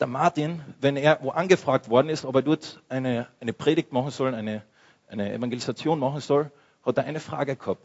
der 0.00 0.06
Martin, 0.06 0.62
wenn 0.80 0.96
er 0.96 1.18
wo 1.22 1.30
angefragt 1.30 1.88
worden 1.88 2.08
ist, 2.08 2.24
ob 2.24 2.34
er 2.36 2.42
dort 2.42 2.82
eine, 2.88 3.28
eine 3.40 3.52
Predigt 3.52 3.92
machen 3.92 4.10
soll, 4.10 4.34
eine, 4.34 4.62
eine 5.08 5.32
Evangelisation 5.32 5.98
machen 5.98 6.20
soll, 6.20 6.50
hat 6.84 6.98
er 6.98 7.04
eine 7.04 7.20
Frage 7.20 7.56
gehabt. 7.56 7.84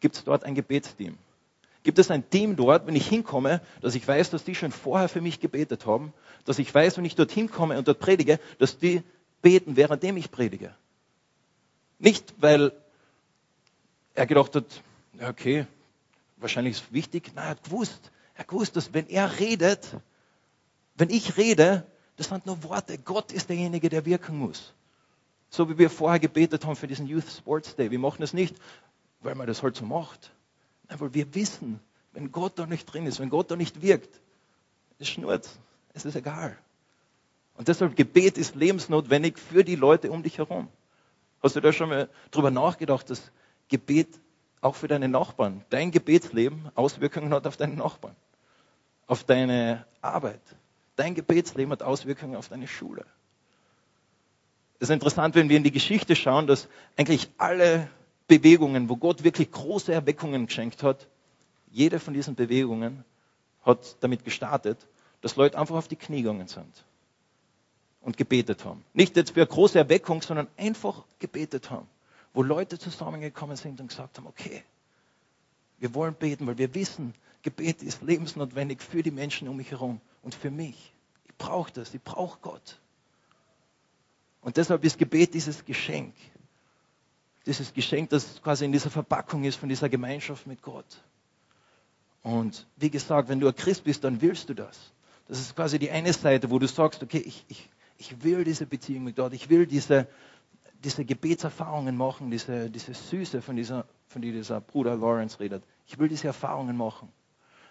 Gibt 0.00 0.16
es 0.16 0.24
dort 0.24 0.44
ein 0.44 0.54
Gebetsteam? 0.54 1.16
Gibt 1.82 1.98
es 1.98 2.10
ein 2.10 2.28
Team 2.30 2.56
dort, 2.56 2.86
wenn 2.86 2.96
ich 2.96 3.06
hinkomme, 3.06 3.60
dass 3.82 3.94
ich 3.94 4.06
weiß, 4.06 4.30
dass 4.30 4.44
die 4.44 4.54
schon 4.54 4.72
vorher 4.72 5.08
für 5.08 5.20
mich 5.20 5.40
gebetet 5.40 5.84
haben, 5.84 6.14
dass 6.46 6.58
ich 6.58 6.74
weiß, 6.74 6.96
wenn 6.96 7.04
ich 7.04 7.14
dort 7.14 7.30
hinkomme 7.30 7.76
und 7.76 7.88
dort 7.88 7.98
predige, 7.98 8.40
dass 8.58 8.78
die 8.78 9.02
beten, 9.44 9.76
währenddem 9.76 10.16
ich 10.16 10.30
predige. 10.30 10.74
Nicht, 11.98 12.34
weil 12.38 12.72
er 14.14 14.26
gedacht 14.26 14.56
hat, 14.56 14.64
okay, 15.20 15.66
wahrscheinlich 16.38 16.76
ist 16.76 16.84
es 16.84 16.92
wichtig. 16.92 17.32
Nein, 17.34 17.44
er 17.44 17.50
hat 17.50 17.64
gewusst, 17.64 18.10
er 18.34 18.44
gewusst, 18.44 18.74
dass 18.74 18.94
wenn 18.94 19.06
er 19.08 19.38
redet, 19.38 19.96
wenn 20.96 21.10
ich 21.10 21.36
rede, 21.36 21.86
das 22.16 22.28
sind 22.28 22.46
nur 22.46 22.62
Worte. 22.62 22.96
Gott 22.98 23.32
ist 23.32 23.50
derjenige, 23.50 23.90
der 23.90 24.06
wirken 24.06 24.38
muss. 24.38 24.72
So 25.50 25.68
wie 25.68 25.78
wir 25.78 25.90
vorher 25.90 26.18
gebetet 26.18 26.64
haben 26.64 26.76
für 26.76 26.86
diesen 26.86 27.06
Youth 27.06 27.30
Sports 27.30 27.76
Day. 27.76 27.90
Wir 27.90 27.98
machen 27.98 28.22
das 28.22 28.32
nicht, 28.32 28.56
weil 29.20 29.34
man 29.34 29.46
das 29.46 29.62
halt 29.62 29.76
so 29.76 29.84
macht, 29.84 30.32
weil 30.88 31.12
wir 31.12 31.34
wissen, 31.34 31.80
wenn 32.12 32.32
Gott 32.32 32.58
da 32.58 32.66
nicht 32.66 32.86
drin 32.86 33.06
ist, 33.06 33.20
wenn 33.20 33.30
Gott 33.30 33.50
da 33.50 33.56
nicht 33.56 33.82
wirkt, 33.82 34.20
es 34.98 35.08
schnurrt, 35.08 35.48
es 35.92 36.04
ist 36.04 36.16
egal. 36.16 36.56
Und 37.56 37.68
deshalb 37.68 37.96
Gebet 37.96 38.36
ist 38.36 38.56
lebensnotwendig 38.56 39.38
für 39.38 39.64
die 39.64 39.76
Leute 39.76 40.10
um 40.10 40.22
dich 40.22 40.38
herum. 40.38 40.68
Hast 41.42 41.56
du 41.56 41.60
da 41.60 41.72
schon 41.72 41.88
mal 41.88 42.08
drüber 42.30 42.50
nachgedacht, 42.50 43.08
dass 43.10 43.30
Gebet 43.68 44.08
auch 44.60 44.74
für 44.74 44.88
deine 44.88 45.08
Nachbarn, 45.08 45.64
dein 45.70 45.90
Gebetsleben 45.90 46.70
Auswirkungen 46.74 47.32
hat 47.32 47.46
auf 47.46 47.56
deine 47.56 47.74
Nachbarn, 47.74 48.16
auf 49.06 49.24
deine 49.24 49.86
Arbeit. 50.00 50.40
Dein 50.96 51.14
Gebetsleben 51.14 51.70
hat 51.72 51.82
Auswirkungen 51.82 52.36
auf 52.36 52.48
deine 52.48 52.66
Schule. 52.66 53.04
Es 54.80 54.88
ist 54.88 54.94
interessant, 54.94 55.34
wenn 55.34 55.48
wir 55.48 55.56
in 55.56 55.64
die 55.64 55.70
Geschichte 55.70 56.16
schauen, 56.16 56.46
dass 56.46 56.68
eigentlich 56.96 57.28
alle 57.38 57.88
Bewegungen, 58.26 58.88
wo 58.88 58.96
Gott 58.96 59.22
wirklich 59.22 59.50
große 59.50 59.92
Erweckungen 59.92 60.46
geschenkt 60.46 60.82
hat, 60.82 61.06
jede 61.70 62.00
von 62.00 62.14
diesen 62.14 62.34
Bewegungen 62.34 63.04
hat 63.62 63.96
damit 64.00 64.24
gestartet, 64.24 64.86
dass 65.20 65.36
Leute 65.36 65.58
einfach 65.58 65.76
auf 65.76 65.88
die 65.88 65.96
Knie 65.96 66.22
gegangen 66.22 66.48
sind 66.48 66.84
und 68.04 68.16
gebetet 68.16 68.64
haben. 68.64 68.84
Nicht 68.92 69.16
jetzt 69.16 69.32
für 69.32 69.40
eine 69.40 69.46
große 69.46 69.78
Erweckung, 69.78 70.22
sondern 70.22 70.46
einfach 70.56 71.04
gebetet 71.18 71.70
haben. 71.70 71.88
Wo 72.32 72.42
Leute 72.42 72.78
zusammengekommen 72.78 73.56
sind 73.56 73.80
und 73.80 73.88
gesagt 73.88 74.18
haben, 74.18 74.26
okay, 74.26 74.62
wir 75.78 75.94
wollen 75.94 76.14
beten, 76.14 76.46
weil 76.46 76.58
wir 76.58 76.74
wissen, 76.74 77.14
Gebet 77.42 77.82
ist 77.82 78.02
lebensnotwendig 78.02 78.80
für 78.80 79.02
die 79.02 79.10
Menschen 79.10 79.48
um 79.48 79.56
mich 79.56 79.70
herum 79.70 80.00
und 80.22 80.34
für 80.34 80.50
mich. 80.50 80.92
Ich 81.26 81.34
brauche 81.36 81.72
das, 81.72 81.92
ich 81.94 82.02
brauche 82.02 82.38
Gott. 82.40 82.78
Und 84.40 84.56
deshalb 84.56 84.84
ist 84.84 84.98
Gebet 84.98 85.34
dieses 85.34 85.64
Geschenk 85.64 86.14
dieses 87.46 87.74
Geschenk, 87.74 88.10
das 88.10 88.40
quasi 88.42 88.64
in 88.64 88.72
dieser 88.72 88.90
Verpackung 88.90 89.44
ist 89.44 89.56
von 89.56 89.68
dieser 89.68 89.88
Gemeinschaft 89.88 90.46
mit 90.46 90.62
Gott. 90.62 91.02
Und 92.22 92.66
wie 92.76 92.90
gesagt, 92.90 93.28
wenn 93.28 93.40
du 93.40 93.48
ein 93.48 93.54
Christ 93.54 93.84
bist, 93.84 94.02
dann 94.04 94.22
willst 94.22 94.48
du 94.48 94.54
das. 94.54 94.92
Das 95.28 95.38
ist 95.38 95.54
quasi 95.54 95.78
die 95.78 95.90
eine 95.90 96.12
Seite, 96.12 96.50
wo 96.50 96.58
du 96.58 96.66
sagst, 96.66 97.02
okay, 97.02 97.18
ich, 97.18 97.44
ich, 97.48 97.68
ich 97.98 98.22
will 98.22 98.44
diese 98.44 98.66
Beziehung 98.66 99.04
mit 99.04 99.16
Gott, 99.16 99.32
ich 99.32 99.48
will 99.48 99.66
diese, 99.66 100.06
diese 100.82 101.04
Gebetserfahrungen 101.04 101.96
machen, 101.96 102.30
diese, 102.30 102.70
diese 102.70 102.94
Süße, 102.94 103.42
von 103.42 103.56
dieser, 103.56 103.86
von 104.08 104.22
der 104.22 104.32
dieser 104.32 104.60
Bruder 104.60 104.96
Lawrence 104.96 105.40
redet. 105.40 105.62
Ich 105.86 105.98
will 105.98 106.08
diese 106.08 106.26
Erfahrungen 106.26 106.76
machen. 106.76 107.08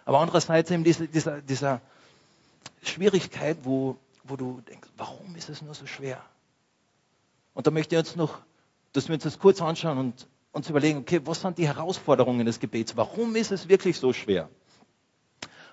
Aber 0.06 0.20
andererseits 0.20 0.72
eben 0.72 0.84
diese, 0.84 1.08
dieser, 1.08 1.42
dieser 1.42 1.82
Schwierigkeit, 2.82 3.58
wo, 3.64 3.98
wo 4.24 4.36
du 4.36 4.62
denkst, 4.68 4.90
warum 4.98 5.36
ist 5.36 5.50
es 5.50 5.62
nur 5.62 5.74
so 5.74 5.86
schwer? 5.86 6.22
Und 7.54 7.68
da 7.68 7.72
möchte 7.72 7.96
ich 7.96 8.00
jetzt 8.00 8.18
noch 8.18 8.42
dass 8.94 9.08
wir 9.08 9.16
uns 9.16 9.24
das 9.24 9.40
kurz 9.40 9.62
anschauen 9.62 9.98
und 9.98 10.28
uns 10.52 10.70
überlegen, 10.70 11.00
okay, 11.00 11.20
was 11.26 11.42
sind 11.42 11.58
die 11.58 11.68
Herausforderungen 11.68 12.46
des 12.46 12.60
Gebets? 12.60 12.96
Warum 12.96 13.36
ist 13.36 13.52
es 13.52 13.68
wirklich 13.68 13.98
so 13.98 14.14
schwer? 14.14 14.50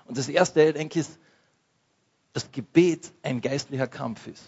Und 0.05 0.17
das 0.17 0.27
erste, 0.27 0.73
denke 0.73 0.99
ich, 0.99 1.07
ist, 1.07 1.19
dass 2.33 2.51
Gebet 2.51 3.11
ein 3.23 3.41
geistlicher 3.41 3.87
Kampf 3.87 4.27
ist. 4.27 4.43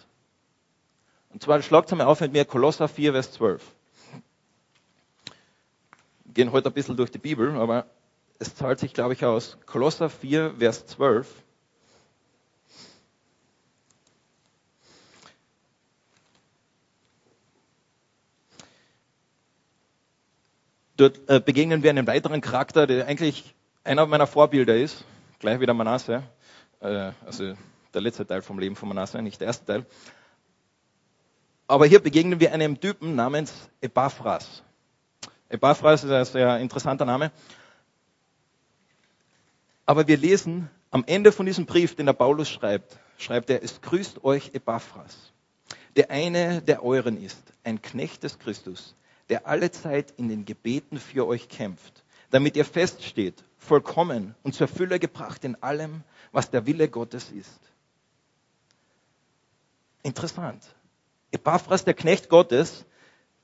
Und 1.31 1.41
zwar 1.41 1.61
schlagt 1.61 1.91
einmal 1.91 2.07
auf 2.07 2.21
mit 2.21 2.31
mir 2.31 2.45
Kolosser 2.45 2.87
4, 2.87 3.13
Vers 3.13 3.31
12. 3.33 3.63
Wir 6.25 6.33
gehen 6.33 6.51
heute 6.51 6.69
ein 6.69 6.73
bisschen 6.73 6.95
durch 6.95 7.11
die 7.11 7.17
Bibel, 7.17 7.55
aber 7.57 7.87
es 8.39 8.55
zahlt 8.55 8.79
sich, 8.79 8.93
glaube 8.93 9.13
ich, 9.13 9.25
aus. 9.25 9.57
Kolosser 9.65 10.09
4, 10.09 10.55
Vers 10.59 10.85
12. 10.85 11.27
Dort 20.95 21.19
äh, 21.27 21.39
begegnen 21.39 21.81
wir 21.81 21.89
einem 21.89 22.05
weiteren 22.05 22.41
Charakter, 22.41 22.85
der 22.85 23.07
eigentlich 23.07 23.55
einer 23.83 24.05
meiner 24.05 24.27
Vorbilder 24.27 24.75
ist, 24.75 25.03
gleich 25.39 25.59
wie 25.59 25.65
der 25.65 25.73
Manasse, 25.73 26.23
äh, 26.79 27.11
also 27.25 27.55
der 27.93 28.01
letzte 28.01 28.25
Teil 28.25 28.41
vom 28.41 28.59
Leben 28.59 28.75
von 28.75 28.89
Manasse, 28.89 29.21
nicht 29.21 29.39
der 29.39 29.47
erste 29.47 29.65
Teil. 29.65 29.85
Aber 31.67 31.85
hier 31.85 31.99
begegnen 31.99 32.39
wir 32.39 32.53
einem 32.53 32.79
Typen 32.79 33.15
namens 33.15 33.53
Epaphras. 33.81 34.63
Epaphras 35.49 36.03
ist 36.03 36.11
ein 36.11 36.25
sehr 36.25 36.57
interessanter 36.59 37.05
Name. 37.05 37.31
Aber 39.85 40.07
wir 40.07 40.17
lesen 40.17 40.69
am 40.91 41.03
Ende 41.07 41.31
von 41.31 41.45
diesem 41.45 41.65
Brief, 41.65 41.95
den 41.95 42.05
der 42.05 42.13
Paulus 42.13 42.49
schreibt, 42.49 42.97
schreibt 43.17 43.49
er, 43.49 43.63
es 43.63 43.81
grüßt 43.81 44.23
euch 44.23 44.53
Epaphras, 44.53 45.33
der 45.95 46.11
eine 46.11 46.61
der 46.61 46.83
euren 46.83 47.21
ist, 47.21 47.41
ein 47.63 47.81
Knecht 47.81 48.23
des 48.23 48.39
Christus, 48.39 48.95
der 49.29 49.47
alle 49.47 49.71
Zeit 49.71 50.13
in 50.17 50.29
den 50.29 50.45
Gebeten 50.45 50.99
für 50.99 51.27
euch 51.27 51.49
kämpft, 51.49 52.03
damit 52.29 52.55
ihr 52.55 52.65
feststeht, 52.65 53.43
vollkommen 53.57 54.35
und 54.43 54.53
zur 54.53 54.67
Fülle 54.67 54.99
gebracht 54.99 55.43
in 55.43 55.61
allem, 55.61 56.03
was 56.31 56.49
der 56.49 56.65
Wille 56.65 56.89
Gottes 56.89 57.31
ist. 57.31 57.72
Interessant. 60.03 60.63
Epaphras, 61.31 61.85
der 61.85 61.93
Knecht 61.93 62.29
Gottes, 62.29 62.85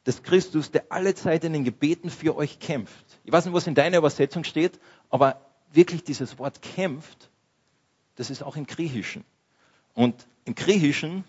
des 0.05 0.23
Christus, 0.23 0.71
der 0.71 0.85
alle 0.89 1.15
Zeit 1.15 1.43
in 1.43 1.53
den 1.53 1.63
Gebeten 1.63 2.09
für 2.09 2.35
euch 2.35 2.59
kämpft. 2.59 3.05
Ich 3.23 3.31
weiß 3.31 3.45
nicht, 3.45 3.53
was 3.53 3.67
in 3.67 3.75
deiner 3.75 3.97
Übersetzung 3.97 4.43
steht, 4.43 4.79
aber 5.09 5.41
wirklich 5.71 6.03
dieses 6.03 6.39
Wort 6.39 6.61
kämpft, 6.61 7.29
das 8.15 8.29
ist 8.29 8.43
auch 8.43 8.55
im 8.55 8.65
Griechischen. 8.65 9.23
Und 9.93 10.27
im 10.45 10.55
Griechischen, 10.55 11.23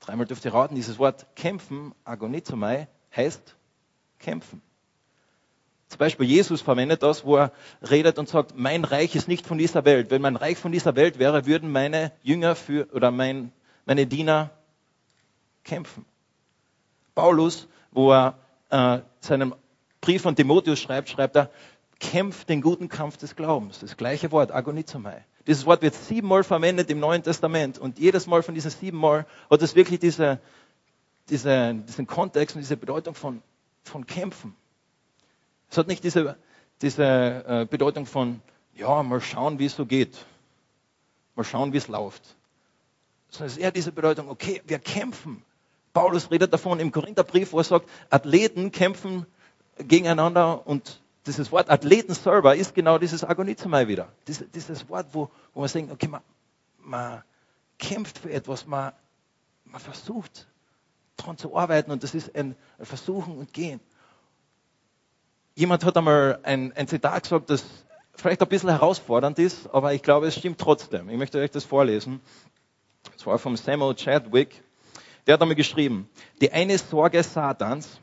dreimal 0.00 0.26
dürft 0.26 0.44
ihr 0.44 0.54
raten, 0.54 0.74
dieses 0.74 0.98
Wort 0.98 1.26
kämpfen, 1.34 1.94
agonizomai, 2.04 2.88
heißt 3.14 3.56
kämpfen. 4.18 4.62
Zum 5.88 5.98
Beispiel 5.98 6.26
Jesus 6.26 6.60
verwendet 6.60 7.02
das, 7.02 7.24
wo 7.24 7.36
er 7.36 7.52
redet 7.82 8.18
und 8.18 8.28
sagt, 8.28 8.56
mein 8.56 8.84
Reich 8.84 9.16
ist 9.16 9.26
nicht 9.26 9.44
von 9.44 9.58
dieser 9.58 9.84
Welt. 9.84 10.12
Wenn 10.12 10.22
mein 10.22 10.36
Reich 10.36 10.56
von 10.56 10.70
dieser 10.70 10.94
Welt 10.94 11.18
wäre, 11.18 11.46
würden 11.46 11.72
meine 11.72 12.12
Jünger 12.22 12.54
für, 12.54 12.88
oder 12.92 13.10
mein, 13.10 13.50
meine 13.86 14.06
Diener 14.06 14.50
kämpfen. 15.64 16.04
Paulus, 17.14 17.68
wo 17.90 18.12
er 18.12 18.38
äh, 18.70 19.00
seinen 19.20 19.54
Brief 20.00 20.24
an 20.26 20.36
Timotheus 20.36 20.80
schreibt, 20.80 21.08
schreibt 21.08 21.36
er, 21.36 21.50
kämpft 21.98 22.48
den 22.48 22.62
guten 22.62 22.88
Kampf 22.88 23.18
des 23.18 23.36
Glaubens. 23.36 23.80
Das 23.80 23.96
gleiche 23.96 24.32
Wort, 24.32 24.52
agonizomai. 24.52 25.24
Dieses 25.46 25.66
Wort 25.66 25.82
wird 25.82 25.94
siebenmal 25.94 26.44
verwendet 26.44 26.90
im 26.90 27.00
Neuen 27.00 27.22
Testament 27.22 27.78
und 27.78 27.98
jedes 27.98 28.26
Mal 28.26 28.42
von 28.42 28.54
diesen 28.54 28.70
siebenmal 28.70 29.26
hat 29.50 29.62
es 29.62 29.74
wirklich 29.74 30.00
diese, 30.00 30.40
diese, 31.28 31.74
diesen 31.74 32.06
Kontext 32.06 32.56
und 32.56 32.62
diese 32.62 32.76
Bedeutung 32.76 33.14
von, 33.14 33.42
von 33.82 34.06
Kämpfen. 34.06 34.54
Es 35.70 35.78
hat 35.78 35.86
nicht 35.86 36.04
diese, 36.04 36.36
diese 36.82 37.04
äh, 37.04 37.66
Bedeutung 37.68 38.06
von, 38.06 38.40
ja, 38.74 39.02
mal 39.02 39.20
schauen, 39.20 39.58
wie 39.58 39.66
es 39.66 39.76
so 39.76 39.86
geht. 39.86 40.24
Mal 41.36 41.44
schauen, 41.44 41.72
wie 41.72 41.78
es 41.78 41.88
läuft. 41.88 42.36
Sondern 43.28 43.46
es 43.46 43.52
ist 43.52 43.62
eher 43.62 43.70
diese 43.70 43.92
Bedeutung, 43.92 44.28
okay, 44.28 44.62
wir 44.66 44.78
kämpfen. 44.78 45.42
Paulus 45.92 46.30
redet 46.30 46.52
davon 46.52 46.80
im 46.80 46.92
Korintherbrief, 46.92 47.52
wo 47.52 47.58
er 47.58 47.64
sagt, 47.64 47.88
Athleten 48.10 48.70
kämpfen 48.70 49.26
gegeneinander 49.78 50.66
und 50.66 51.00
dieses 51.26 51.52
Wort 51.52 51.70
Athleten 51.70 52.14
selber 52.14 52.56
ist 52.56 52.74
genau 52.74 52.98
dieses 52.98 53.24
Agonizomai 53.24 53.88
wieder. 53.88 54.08
Dieses, 54.26 54.50
dieses 54.50 54.88
Wort, 54.88 55.08
wo, 55.12 55.30
wo 55.52 55.60
man 55.60 55.68
sagt, 55.68 55.90
okay, 55.90 56.08
man, 56.08 56.22
man 56.78 57.22
kämpft 57.78 58.18
für 58.18 58.30
etwas, 58.30 58.66
man, 58.66 58.92
man 59.64 59.80
versucht 59.80 60.46
daran 61.16 61.36
zu 61.36 61.56
arbeiten 61.56 61.90
und 61.90 62.02
das 62.02 62.14
ist 62.14 62.34
ein 62.34 62.56
Versuchen 62.80 63.36
und 63.36 63.52
Gehen. 63.52 63.80
Jemand 65.54 65.84
hat 65.84 65.96
einmal 65.96 66.38
ein, 66.42 66.72
ein 66.74 66.88
Zitat 66.88 67.24
gesagt, 67.24 67.50
das 67.50 67.64
vielleicht 68.14 68.40
ein 68.40 68.48
bisschen 68.48 68.70
herausfordernd 68.70 69.38
ist, 69.38 69.68
aber 69.74 69.92
ich 69.92 70.02
glaube, 70.02 70.26
es 70.26 70.36
stimmt 70.36 70.58
trotzdem. 70.58 71.08
Ich 71.10 71.18
möchte 71.18 71.38
euch 71.38 71.50
das 71.50 71.64
vorlesen. 71.64 72.20
Das 73.12 73.26
war 73.26 73.38
vom 73.38 73.56
Samuel 73.56 73.94
Chadwick. 73.94 74.62
Der 75.30 75.34
hat 75.34 75.42
einmal 75.42 75.54
geschrieben, 75.54 76.10
die 76.40 76.50
eine 76.50 76.76
Sorge 76.76 77.22
Satans 77.22 78.00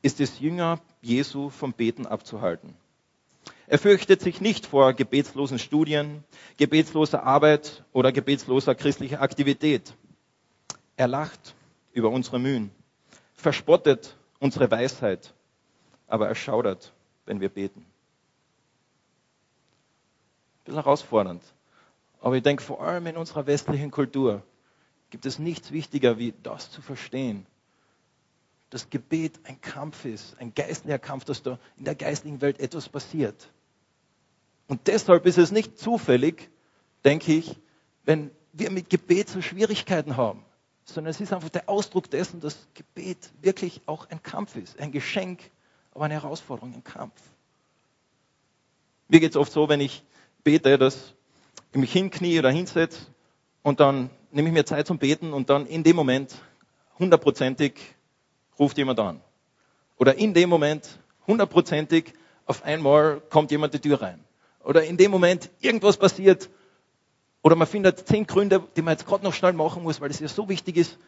ist 0.00 0.20
es, 0.20 0.38
Jünger 0.38 0.78
Jesu 1.02 1.50
vom 1.50 1.72
Beten 1.72 2.06
abzuhalten. 2.06 2.76
Er 3.66 3.80
fürchtet 3.80 4.20
sich 4.20 4.40
nicht 4.40 4.64
vor 4.64 4.92
gebetslosen 4.92 5.58
Studien, 5.58 6.22
gebetsloser 6.56 7.24
Arbeit 7.24 7.82
oder 7.92 8.12
gebetsloser 8.12 8.76
christlicher 8.76 9.20
Aktivität. 9.20 9.92
Er 10.96 11.08
lacht 11.08 11.56
über 11.94 12.10
unsere 12.10 12.38
Mühen, 12.38 12.70
verspottet 13.34 14.16
unsere 14.38 14.70
Weisheit, 14.70 15.34
aber 16.06 16.28
er 16.28 16.36
schaudert 16.36 16.92
wenn 17.26 17.40
wir 17.40 17.48
beten. 17.48 17.80
Ein 17.80 17.86
bisschen 20.64 20.80
herausfordernd. 20.80 21.42
Aber 22.20 22.36
ich 22.36 22.44
denke, 22.44 22.62
vor 22.62 22.80
allem 22.80 23.08
in 23.08 23.16
unserer 23.16 23.48
westlichen 23.48 23.90
Kultur 23.90 24.44
gibt 25.10 25.26
es 25.26 25.38
nichts 25.38 25.72
wichtiger, 25.72 26.18
wie 26.18 26.34
das 26.42 26.70
zu 26.70 26.82
verstehen. 26.82 27.46
Dass 28.70 28.90
Gebet 28.90 29.40
ein 29.44 29.60
Kampf 29.60 30.04
ist, 30.04 30.36
ein 30.38 30.54
geistlicher 30.54 30.98
Kampf, 30.98 31.24
dass 31.24 31.42
da 31.42 31.58
in 31.76 31.84
der 31.84 31.94
geistlichen 31.94 32.40
Welt 32.40 32.60
etwas 32.60 32.88
passiert. 32.88 33.50
Und 34.66 34.86
deshalb 34.86 35.24
ist 35.24 35.38
es 35.38 35.50
nicht 35.50 35.78
zufällig, 35.78 36.50
denke 37.04 37.32
ich, 37.32 37.56
wenn 38.04 38.30
wir 38.52 38.70
mit 38.70 38.90
Gebet 38.90 39.30
so 39.30 39.40
Schwierigkeiten 39.40 40.16
haben, 40.16 40.44
sondern 40.84 41.10
es 41.10 41.20
ist 41.20 41.32
einfach 41.32 41.48
der 41.48 41.68
Ausdruck 41.68 42.10
dessen, 42.10 42.40
dass 42.40 42.68
Gebet 42.74 43.30
wirklich 43.40 43.80
auch 43.86 44.10
ein 44.10 44.22
Kampf 44.22 44.56
ist, 44.56 44.78
ein 44.78 44.92
Geschenk 44.92 45.50
aber 45.98 46.04
eine 46.04 46.14
Herausforderung, 46.14 46.74
ein 46.74 46.84
Kampf. 46.84 47.20
Mir 49.08 49.18
geht 49.18 49.30
es 49.30 49.36
oft 49.36 49.50
so, 49.50 49.68
wenn 49.68 49.80
ich 49.80 50.04
bete, 50.44 50.78
dass 50.78 51.14
ich 51.72 51.78
mich 51.78 51.92
hinknie 51.92 52.38
oder 52.38 52.50
hinsetze 52.50 53.06
und 53.62 53.80
dann 53.80 54.10
nehme 54.30 54.48
ich 54.48 54.54
mir 54.54 54.64
Zeit 54.64 54.86
zum 54.86 54.98
Beten 54.98 55.32
und 55.32 55.50
dann 55.50 55.66
in 55.66 55.82
dem 55.82 55.96
Moment 55.96 56.34
hundertprozentig 56.98 57.74
ruft 58.58 58.78
jemand 58.78 59.00
an. 59.00 59.20
Oder 59.96 60.16
in 60.16 60.34
dem 60.34 60.48
Moment 60.48 60.98
hundertprozentig 61.26 62.12
auf 62.46 62.64
einmal 62.64 63.20
kommt 63.30 63.50
jemand 63.50 63.74
die 63.74 63.80
Tür 63.80 64.00
rein. 64.00 64.24
Oder 64.64 64.84
in 64.84 64.96
dem 64.96 65.10
Moment 65.10 65.50
irgendwas 65.60 65.96
passiert. 65.96 66.48
Oder 67.42 67.56
man 67.56 67.66
findet 67.66 68.06
zehn 68.06 68.26
Gründe, 68.26 68.62
die 68.76 68.82
man 68.82 68.92
jetzt 68.92 69.06
gerade 69.06 69.24
noch 69.24 69.34
schnell 69.34 69.52
machen 69.52 69.82
muss, 69.82 70.00
weil 70.00 70.10
es 70.10 70.20
ja 70.20 70.28
so 70.28 70.48
wichtig 70.48 70.76
ist. 70.76 70.98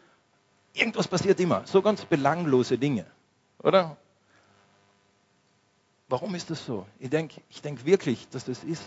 Irgendwas 0.73 1.07
passiert 1.07 1.39
immer. 1.39 1.63
So 1.65 1.81
ganz 1.81 2.05
belanglose 2.05 2.77
Dinge. 2.77 3.05
Oder? 3.61 3.97
Warum 6.07 6.35
ist 6.35 6.49
das 6.49 6.65
so? 6.65 6.85
Ich 6.99 7.09
denke 7.09 7.41
ich 7.49 7.61
denk 7.61 7.85
wirklich, 7.85 8.27
dass 8.29 8.45
das 8.45 8.63
ist, 8.63 8.83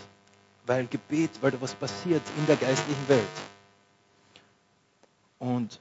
weil 0.65 0.87
Gebet, 0.87 1.31
weil 1.41 1.51
da 1.51 1.61
was 1.61 1.73
passiert 1.73 2.21
in 2.37 2.45
der 2.45 2.55
geistlichen 2.55 3.07
Welt. 3.07 3.54
Und 5.39 5.79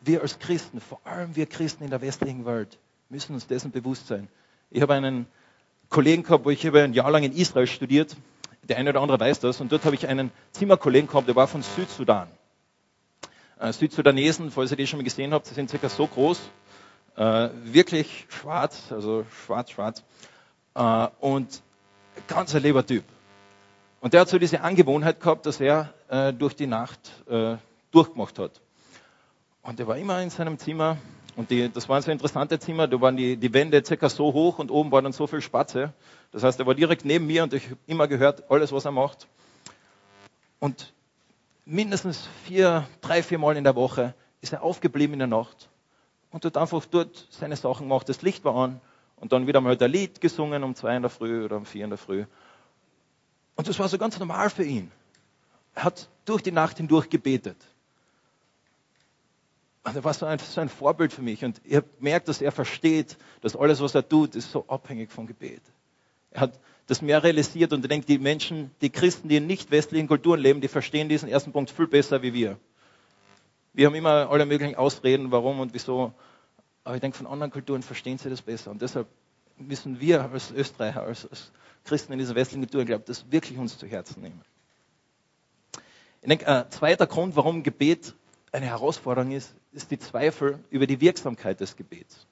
wir 0.00 0.22
als 0.22 0.38
Christen, 0.38 0.80
vor 0.80 1.00
allem 1.04 1.36
wir 1.36 1.46
Christen 1.46 1.84
in 1.84 1.90
der 1.90 2.00
westlichen 2.00 2.46
Welt, 2.46 2.78
müssen 3.08 3.34
uns 3.34 3.46
dessen 3.46 3.70
bewusst 3.70 4.06
sein. 4.06 4.28
Ich 4.70 4.82
habe 4.82 4.94
einen 4.94 5.26
Kollegen 5.88 6.22
gehabt, 6.22 6.44
wo 6.44 6.50
ich 6.50 6.64
habe 6.66 6.82
ein 6.82 6.92
Jahr 6.92 7.10
lang 7.10 7.22
in 7.22 7.32
Israel 7.32 7.66
studiert. 7.66 8.16
Der 8.62 8.78
eine 8.78 8.90
oder 8.90 9.00
andere 9.00 9.20
weiß 9.20 9.40
das. 9.40 9.60
Und 9.60 9.70
dort 9.70 9.84
habe 9.84 9.94
ich 9.94 10.08
einen 10.08 10.32
Zimmerkollegen 10.52 11.08
gehabt, 11.08 11.28
der 11.28 11.36
war 11.36 11.46
von 11.46 11.62
Südsudan. 11.62 12.28
Äh, 13.58 13.72
Südsudanesen, 13.72 14.50
falls 14.50 14.70
ihr 14.70 14.76
die 14.76 14.86
schon 14.86 14.98
mal 14.98 15.04
gesehen 15.04 15.32
habt, 15.32 15.46
sie 15.46 15.54
sind 15.54 15.70
circa 15.70 15.88
so 15.88 16.06
groß 16.06 16.40
äh, 17.16 17.48
wirklich 17.64 18.26
schwarz, 18.28 18.92
also 18.92 19.24
schwarz, 19.44 19.70
schwarz. 19.70 20.04
Äh, 20.74 21.08
und 21.20 21.62
ganz 22.28 22.54
ein 22.54 22.62
lieber 22.62 22.84
Typ. 22.84 23.04
Und 24.00 24.12
der 24.12 24.20
hat 24.20 24.28
so 24.28 24.38
diese 24.38 24.60
Angewohnheit 24.60 25.20
gehabt, 25.20 25.46
dass 25.46 25.60
er 25.60 25.94
äh, 26.08 26.32
durch 26.32 26.54
die 26.54 26.66
Nacht 26.66 27.00
äh, 27.28 27.56
durchgemacht 27.96 28.38
hat. 28.38 28.60
Und 29.62 29.80
er 29.80 29.86
war 29.86 29.96
immer 29.96 30.22
in 30.22 30.30
seinem 30.30 30.58
Zimmer. 30.58 30.98
Und 31.34 31.50
die, 31.50 31.70
das 31.70 31.88
waren 31.88 32.02
so 32.02 32.10
interessante 32.10 32.58
Zimmer, 32.58 32.86
da 32.86 33.00
waren 33.00 33.16
die, 33.16 33.36
die 33.36 33.52
Wände 33.52 33.84
circa 33.84 34.08
so 34.08 34.32
hoch 34.32 34.58
und 34.58 34.70
oben 34.70 34.90
waren 34.90 35.04
dann 35.04 35.12
so 35.12 35.26
viel 35.26 35.42
Spatze. 35.42 35.92
Das 36.32 36.42
heißt, 36.42 36.58
er 36.60 36.66
war 36.66 36.74
direkt 36.74 37.04
neben 37.04 37.26
mir 37.26 37.42
und 37.42 37.52
ich 37.52 37.66
habe 37.66 37.78
immer 37.86 38.08
gehört, 38.08 38.50
alles, 38.50 38.72
was 38.72 38.84
er 38.86 38.92
macht. 38.92 39.26
Und 40.60 40.94
mindestens 41.66 42.28
vier, 42.44 42.86
drei, 43.00 43.22
vier 43.22 43.38
Mal 43.38 43.56
in 43.56 43.64
der 43.64 43.74
Woche 43.74 44.14
ist 44.40 44.52
er 44.52 44.62
aufgeblieben 44.62 45.14
in 45.14 45.18
der 45.18 45.28
Nacht 45.28 45.68
und 46.30 46.44
hat 46.44 46.56
einfach 46.56 46.84
dort 46.86 47.26
seine 47.30 47.56
Sachen 47.56 47.88
gemacht. 47.88 48.08
Das 48.08 48.22
Licht 48.22 48.44
war 48.44 48.54
an 48.54 48.80
und 49.16 49.32
dann 49.32 49.46
wieder 49.46 49.60
mal 49.60 49.76
der 49.76 49.88
Lied 49.88 50.20
gesungen 50.20 50.62
um 50.62 50.74
zwei 50.74 50.96
in 50.96 51.02
der 51.02 51.10
Früh 51.10 51.44
oder 51.44 51.56
um 51.56 51.66
vier 51.66 51.84
in 51.84 51.90
der 51.90 51.98
Früh. 51.98 52.24
Und 53.56 53.68
das 53.68 53.78
war 53.78 53.88
so 53.88 53.98
ganz 53.98 54.18
normal 54.18 54.48
für 54.48 54.64
ihn. 54.64 54.90
Er 55.74 55.84
hat 55.84 56.08
durch 56.24 56.42
die 56.42 56.52
Nacht 56.52 56.78
hindurch 56.78 57.10
gebetet. 57.10 57.56
Er 59.94 60.02
war 60.02 60.14
so 60.14 60.26
ein, 60.26 60.38
so 60.38 60.60
ein 60.60 60.68
Vorbild 60.68 61.12
für 61.12 61.22
mich. 61.22 61.44
Und 61.44 61.60
ich 61.64 61.76
habe 61.76 61.86
gemerkt, 61.98 62.28
dass 62.28 62.40
er 62.40 62.50
versteht, 62.50 63.16
dass 63.40 63.54
alles, 63.54 63.80
was 63.80 63.94
er 63.94 64.06
tut, 64.06 64.34
ist 64.34 64.50
so 64.50 64.66
abhängig 64.66 65.12
vom 65.12 65.26
Gebet. 65.26 65.62
Er 66.32 66.42
hat 66.42 66.58
das 66.86 67.02
mehr 67.02 67.22
realisiert 67.22 67.72
und 67.72 67.84
ich 67.84 67.88
denke, 67.88 68.06
die 68.06 68.18
Menschen, 68.18 68.70
die 68.80 68.90
Christen, 68.90 69.28
die 69.28 69.36
in 69.36 69.46
nicht 69.46 69.70
westlichen 69.70 70.08
Kulturen 70.08 70.40
leben, 70.40 70.60
die 70.60 70.68
verstehen 70.68 71.08
diesen 71.08 71.28
ersten 71.28 71.52
Punkt 71.52 71.70
viel 71.70 71.86
besser 71.86 72.22
wie 72.22 72.32
wir. 72.32 72.58
Wir 73.74 73.86
haben 73.86 73.94
immer 73.94 74.30
alle 74.30 74.46
möglichen 74.46 74.74
Ausreden, 74.74 75.30
warum 75.30 75.60
und 75.60 75.72
wieso. 75.72 76.12
Aber 76.82 76.94
ich 76.94 77.00
denke, 77.00 77.16
von 77.16 77.26
anderen 77.26 77.52
Kulturen 77.52 77.82
verstehen 77.82 78.18
sie 78.18 78.30
das 78.30 78.42
besser. 78.42 78.70
Und 78.70 78.82
deshalb 78.82 79.06
müssen 79.56 80.00
wir 80.00 80.30
als 80.30 80.50
Österreicher, 80.50 81.02
als, 81.02 81.28
als 81.28 81.52
Christen 81.84 82.12
in 82.12 82.18
dieser 82.18 82.34
westlichen 82.34 82.62
Kultur, 82.62 82.84
glaube 82.84 83.02
ich, 83.02 83.06
das 83.06 83.30
wirklich 83.30 83.58
uns 83.58 83.78
zu 83.78 83.86
Herzen 83.86 84.20
nehmen. 84.22 84.40
Ich 86.22 86.28
denke, 86.28 86.48
ein 86.48 86.70
zweiter 86.70 87.06
Grund, 87.06 87.36
warum 87.36 87.62
Gebet 87.62 88.14
eine 88.56 88.66
Herausforderung 88.66 89.32
ist, 89.32 89.54
ist 89.72 89.90
die 89.90 89.98
Zweifel 89.98 90.58
über 90.70 90.86
die 90.86 91.00
Wirksamkeit 91.00 91.60
des 91.60 91.76
Gebets. 91.76 92.26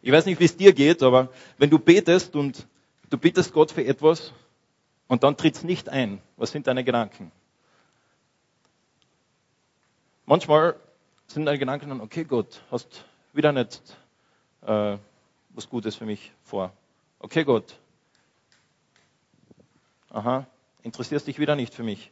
Ich 0.00 0.10
weiß 0.10 0.24
nicht, 0.24 0.40
wie 0.40 0.46
es 0.46 0.56
dir 0.56 0.72
geht, 0.72 1.02
aber 1.02 1.28
wenn 1.58 1.68
du 1.68 1.78
betest 1.78 2.34
und 2.34 2.66
du 3.10 3.18
bittest 3.18 3.52
Gott 3.52 3.70
für 3.70 3.84
etwas 3.84 4.32
und 5.06 5.22
dann 5.22 5.36
tritt 5.36 5.56
es 5.56 5.64
nicht 5.64 5.90
ein, 5.90 6.20
was 6.38 6.50
sind 6.50 6.66
deine 6.66 6.82
Gedanken? 6.82 7.30
Manchmal 10.24 10.76
sind 11.26 11.44
deine 11.44 11.58
Gedanken 11.58 11.90
dann, 11.90 12.00
okay 12.00 12.24
Gott, 12.24 12.62
hast 12.70 13.04
wieder 13.34 13.52
nicht 13.52 13.82
äh, 14.62 14.96
was 15.50 15.68
Gutes 15.68 15.94
für 15.94 16.06
mich 16.06 16.32
vor. 16.42 16.72
Okay, 17.18 17.44
Gott. 17.44 17.78
Aha, 20.08 20.46
interessierst 20.82 21.26
dich 21.26 21.38
wieder 21.38 21.54
nicht 21.54 21.74
für 21.74 21.82
mich. 21.82 22.10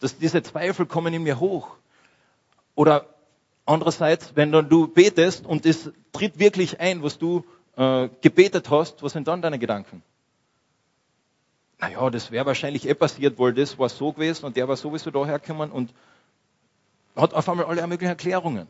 Dass 0.00 0.18
diese 0.18 0.42
Zweifel 0.42 0.86
kommen 0.86 1.12
in 1.14 1.22
mir 1.22 1.40
hoch. 1.40 1.76
Oder 2.74 3.06
andererseits, 3.66 4.36
wenn 4.36 4.52
dann 4.52 4.68
du 4.68 4.88
betest 4.88 5.44
und 5.46 5.66
es 5.66 5.90
tritt 6.12 6.38
wirklich 6.38 6.80
ein, 6.80 7.02
was 7.02 7.18
du 7.18 7.44
äh, 7.76 8.08
gebetet 8.20 8.70
hast, 8.70 9.02
was 9.02 9.12
sind 9.12 9.28
dann 9.28 9.42
deine 9.42 9.58
Gedanken? 9.58 10.02
Naja, 11.80 12.10
das 12.10 12.30
wäre 12.30 12.46
wahrscheinlich 12.46 12.88
eh 12.88 12.94
passiert, 12.94 13.38
weil 13.38 13.52
das 13.52 13.78
war 13.78 13.88
so 13.88 14.12
gewesen 14.12 14.46
und 14.46 14.56
der 14.56 14.66
war 14.66 14.76
sowieso 14.76 15.10
dahergekommen 15.10 15.70
und 15.70 15.94
hat 17.14 17.34
auf 17.34 17.48
einmal 17.48 17.66
alle 17.66 17.86
möglichen 17.86 18.10
Erklärungen. 18.10 18.66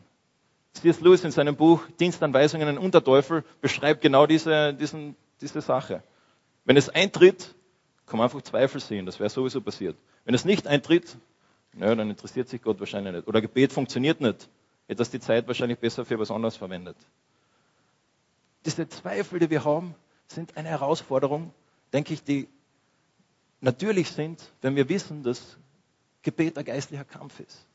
C.S. 0.73 0.99
Lewis 1.01 1.23
in 1.23 1.31
seinem 1.31 1.55
Buch 1.55 1.81
Dienstanweisungen 1.99 2.67
an 2.67 2.77
Unterteufel 2.77 3.43
beschreibt 3.61 4.01
genau 4.01 4.27
diese, 4.27 4.73
diesen, 4.73 5.15
diese 5.41 5.61
Sache. 5.61 6.03
Wenn 6.65 6.77
es 6.77 6.89
eintritt, 6.89 7.55
kann 8.05 8.17
man 8.17 8.25
einfach 8.25 8.41
Zweifel 8.43 8.79
sehen, 8.79 9.05
das 9.07 9.19
wäre 9.19 9.29
sowieso 9.29 9.61
passiert. 9.61 9.95
Wenn 10.25 10.35
es 10.35 10.45
nicht 10.45 10.67
eintritt, 10.67 11.17
naja, 11.73 11.95
dann 11.95 12.09
interessiert 12.09 12.49
sich 12.49 12.61
Gott 12.61 12.79
wahrscheinlich 12.79 13.13
nicht. 13.13 13.27
Oder 13.27 13.41
Gebet 13.41 13.73
funktioniert 13.73 14.21
nicht. 14.21 14.49
Das 14.87 15.11
die 15.11 15.19
Zeit 15.19 15.47
wahrscheinlich 15.47 15.77
besser 15.77 16.03
für 16.03 16.17
was 16.17 16.31
anderes 16.31 16.57
verwendet. 16.57 16.97
Diese 18.65 18.89
Zweifel, 18.89 19.39
die 19.39 19.49
wir 19.49 19.63
haben, 19.63 19.93
sind 20.27 20.57
eine 20.57 20.69
Herausforderung, 20.69 21.53
denke 21.93 22.13
ich, 22.13 22.23
die 22.23 22.47
natürlich 23.61 24.11
sind, 24.11 24.51
wenn 24.61 24.75
wir 24.75 24.89
wissen, 24.89 25.23
dass 25.23 25.57
Gebet 26.23 26.57
ein 26.57 26.65
geistlicher 26.65 27.05
Kampf 27.05 27.39
ist. 27.39 27.65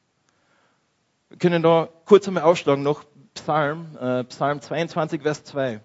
Wir 1.28 1.38
können 1.38 1.62
da 1.62 1.88
kurz 2.04 2.28
einmal 2.28 2.42
aufschlagen, 2.42 2.82
noch 2.82 3.04
Psalm, 3.34 3.96
äh, 3.96 4.24
Psalm 4.24 4.60
22, 4.60 5.22
Vers 5.22 5.44
2. 5.44 5.80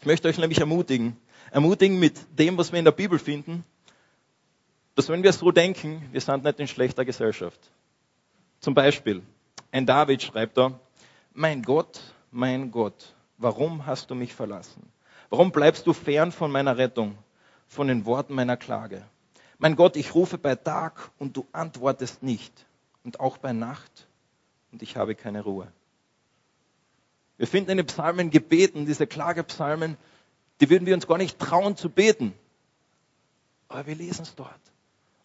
Ich 0.00 0.06
möchte 0.06 0.28
euch 0.28 0.38
nämlich 0.38 0.58
ermutigen, 0.58 1.16
ermutigen 1.50 1.98
mit 1.98 2.38
dem, 2.38 2.58
was 2.58 2.72
wir 2.72 2.78
in 2.78 2.84
der 2.84 2.92
Bibel 2.92 3.18
finden, 3.18 3.64
dass 4.94 5.08
wenn 5.08 5.22
wir 5.22 5.32
so 5.32 5.50
denken, 5.50 6.08
wir 6.12 6.20
sind 6.20 6.44
nicht 6.44 6.60
in 6.60 6.68
schlechter 6.68 7.04
Gesellschaft. 7.04 7.58
Zum 8.60 8.74
Beispiel, 8.74 9.22
ein 9.70 9.86
David 9.86 10.22
schreibt 10.22 10.56
da, 10.56 10.78
mein 11.32 11.62
Gott, 11.62 12.00
mein 12.30 12.70
Gott, 12.70 13.14
warum 13.38 13.86
hast 13.86 14.10
du 14.10 14.14
mich 14.14 14.34
verlassen? 14.34 14.82
Warum 15.30 15.50
bleibst 15.50 15.86
du 15.86 15.92
fern 15.92 16.30
von 16.30 16.52
meiner 16.52 16.76
Rettung, 16.76 17.16
von 17.66 17.88
den 17.88 18.04
Worten 18.04 18.34
meiner 18.34 18.56
Klage? 18.56 19.02
Mein 19.58 19.76
Gott, 19.76 19.96
ich 19.96 20.14
rufe 20.14 20.38
bei 20.38 20.56
Tag 20.56 21.10
und 21.18 21.36
du 21.36 21.46
antwortest 21.52 22.22
nicht 22.22 22.52
und 23.04 23.20
auch 23.20 23.38
bei 23.38 23.52
Nacht 23.52 24.06
und 24.72 24.82
ich 24.82 24.96
habe 24.96 25.14
keine 25.14 25.42
Ruhe. 25.42 25.68
Wir 27.38 27.46
finden 27.46 27.70
in 27.70 27.76
den 27.78 27.86
Psalmen 27.86 28.30
Gebeten, 28.30 28.86
diese 28.86 29.06
Klagepsalmen, 29.06 29.96
die 30.60 30.70
würden 30.70 30.86
wir 30.86 30.94
uns 30.94 31.06
gar 31.06 31.18
nicht 31.18 31.38
trauen 31.38 31.76
zu 31.76 31.88
beten. 31.88 32.34
Aber 33.68 33.86
wir 33.86 33.94
lesen 33.94 34.22
es 34.22 34.34
dort. 34.34 34.60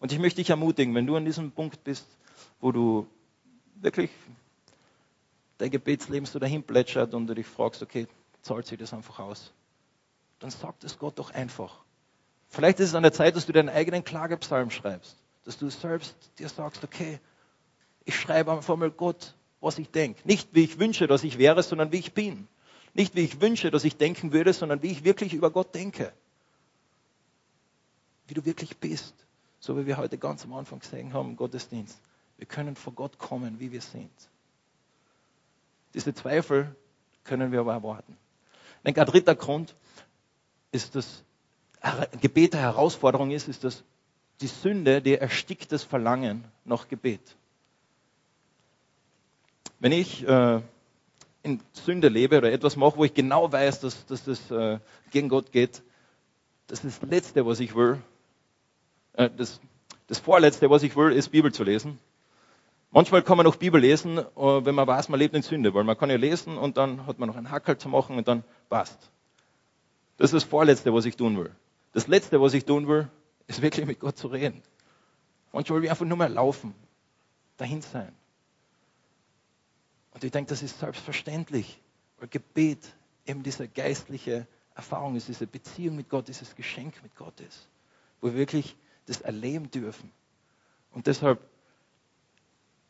Und 0.00 0.12
ich 0.12 0.18
möchte 0.18 0.36
dich 0.36 0.50
ermutigen, 0.50 0.94
wenn 0.94 1.06
du 1.06 1.16
an 1.16 1.24
diesem 1.24 1.50
Punkt 1.50 1.82
bist, 1.84 2.06
wo 2.60 2.72
du 2.72 3.06
wirklich 3.76 4.10
dein 5.58 5.70
Gebetsleben 5.70 6.26
so 6.26 6.38
dahin 6.38 6.62
plätschert 6.62 7.14
und 7.14 7.26
du 7.26 7.34
dich 7.34 7.46
fragst, 7.46 7.82
okay, 7.82 8.06
zahlt 8.42 8.66
sich 8.66 8.78
das 8.78 8.92
einfach 8.92 9.18
aus? 9.18 9.52
Dann 10.38 10.50
sag 10.50 10.78
das 10.80 10.98
Gott 10.98 11.18
doch 11.18 11.32
einfach. 11.32 11.82
Vielleicht 12.48 12.80
ist 12.80 12.90
es 12.90 12.94
an 12.94 13.02
der 13.02 13.12
Zeit, 13.12 13.36
dass 13.36 13.46
du 13.46 13.52
deinen 13.52 13.68
eigenen 13.68 14.04
Klagepsalm 14.04 14.70
schreibst. 14.70 15.16
Dass 15.44 15.58
du 15.58 15.68
selbst 15.68 16.14
dir 16.38 16.48
sagst, 16.48 16.84
okay, 16.84 17.18
ich 18.04 18.18
schreibe 18.18 18.52
einfach 18.52 18.76
mal 18.76 18.90
Gott, 18.90 19.34
was 19.60 19.78
ich 19.78 19.90
denke. 19.90 20.20
Nicht 20.24 20.54
wie 20.54 20.64
ich 20.64 20.78
wünsche, 20.78 21.06
dass 21.06 21.24
ich 21.24 21.38
wäre, 21.38 21.62
sondern 21.62 21.92
wie 21.92 21.98
ich 21.98 22.14
bin. 22.14 22.46
Nicht 22.94 23.16
wie 23.16 23.20
ich 23.20 23.40
wünsche, 23.40 23.70
dass 23.70 23.84
ich 23.84 23.96
denken 23.96 24.32
würde, 24.32 24.52
sondern 24.52 24.82
wie 24.82 24.90
ich 24.90 25.04
wirklich 25.04 25.34
über 25.34 25.50
Gott 25.50 25.74
denke. 25.74 26.12
Wie 28.28 28.34
du 28.34 28.44
wirklich 28.44 28.76
bist. 28.78 29.14
So 29.68 29.76
wie 29.76 29.84
wir 29.84 29.98
heute 29.98 30.16
ganz 30.16 30.44
am 30.44 30.54
Anfang 30.54 30.78
gesehen 30.78 31.12
haben 31.12 31.36
Gottesdienst. 31.36 32.00
Wir 32.38 32.46
können 32.46 32.74
vor 32.74 32.94
Gott 32.94 33.18
kommen, 33.18 33.60
wie 33.60 33.70
wir 33.70 33.82
sind. 33.82 34.10
Diese 35.92 36.14
Zweifel 36.14 36.74
können 37.22 37.52
wir 37.52 37.60
aber 37.60 37.74
erwarten. 37.74 38.16
Ich 38.78 38.84
denke, 38.86 39.02
ein 39.02 39.06
dritter 39.06 39.34
Grund 39.34 39.74
ist, 40.72 40.94
dass 40.94 41.22
Gebet 42.22 42.54
eine 42.54 42.62
Herausforderung 42.62 43.30
ist, 43.30 43.46
ist, 43.46 43.62
dass 43.62 43.84
die 44.40 44.46
Sünde, 44.46 45.02
die 45.02 45.16
ersticktes 45.16 45.84
Verlangen 45.84 46.44
nach 46.64 46.88
Gebet. 46.88 47.36
Wenn 49.80 49.92
ich 49.92 50.26
äh, 50.26 50.62
in 51.42 51.60
Sünde 51.74 52.08
lebe 52.08 52.38
oder 52.38 52.50
etwas 52.50 52.76
mache, 52.76 52.96
wo 52.96 53.04
ich 53.04 53.12
genau 53.12 53.52
weiß, 53.52 53.80
dass, 53.80 54.06
dass 54.06 54.24
das 54.24 54.50
äh, 54.50 54.78
gegen 55.10 55.28
Gott 55.28 55.52
geht, 55.52 55.82
das 56.68 56.82
ist 56.86 57.02
das 57.02 57.10
Letzte, 57.10 57.44
was 57.44 57.60
ich 57.60 57.74
will. 57.74 58.00
Äh, 59.18 59.30
das, 59.36 59.60
das 60.06 60.18
Vorletzte, 60.18 60.70
was 60.70 60.82
ich 60.82 60.96
will, 60.96 61.12
ist 61.12 61.28
Bibel 61.28 61.52
zu 61.52 61.64
lesen. 61.64 61.98
Manchmal 62.90 63.22
kann 63.22 63.36
man 63.36 63.44
noch 63.44 63.56
Bibel 63.56 63.80
lesen, 63.80 64.18
äh, 64.18 64.24
wenn 64.36 64.74
man 64.74 64.86
weiß, 64.86 65.10
man 65.10 65.18
lebt 65.18 65.34
in 65.34 65.42
Sünde, 65.42 65.74
weil 65.74 65.84
man 65.84 65.98
kann 65.98 66.08
ja 66.08 66.16
lesen 66.16 66.56
und 66.56 66.78
dann 66.78 67.06
hat 67.06 67.18
man 67.18 67.28
noch 67.28 67.36
einen 67.36 67.50
Hackel 67.50 67.76
zu 67.76 67.88
machen 67.90 68.16
und 68.16 68.26
dann 68.28 68.44
passt. 68.70 69.10
Das 70.16 70.32
ist 70.32 70.42
das 70.42 70.44
Vorletzte, 70.44 70.94
was 70.94 71.04
ich 71.04 71.16
tun 71.16 71.36
will. 71.36 71.50
Das 71.92 72.06
Letzte, 72.06 72.40
was 72.40 72.54
ich 72.54 72.64
tun 72.64 72.88
will, 72.88 73.08
ist 73.46 73.60
wirklich 73.60 73.86
mit 73.86 74.00
Gott 74.00 74.16
zu 74.16 74.28
reden. 74.28 74.62
Manchmal 75.52 75.78
will 75.78 75.84
ich 75.84 75.90
einfach 75.90 76.06
nur 76.06 76.16
mal 76.16 76.32
laufen, 76.32 76.74
dahin 77.56 77.82
sein. 77.82 78.12
Und 80.14 80.24
ich 80.24 80.30
denke, 80.30 80.50
das 80.50 80.62
ist 80.62 80.78
selbstverständlich, 80.78 81.80
weil 82.18 82.28
Gebet 82.28 82.80
eben 83.26 83.42
diese 83.42 83.68
geistliche 83.68 84.46
Erfahrung 84.74 85.16
ist, 85.16 85.28
diese 85.28 85.46
Beziehung 85.46 85.96
mit 85.96 86.08
Gott, 86.08 86.28
dieses 86.28 86.54
Geschenk 86.54 86.94
mit 87.02 87.14
Gott 87.16 87.40
ist, 87.40 87.68
wo 88.20 88.28
wir 88.28 88.34
wirklich 88.34 88.76
das 89.08 89.20
erleben 89.20 89.70
dürfen. 89.70 90.10
Und 90.92 91.06
deshalb 91.06 91.40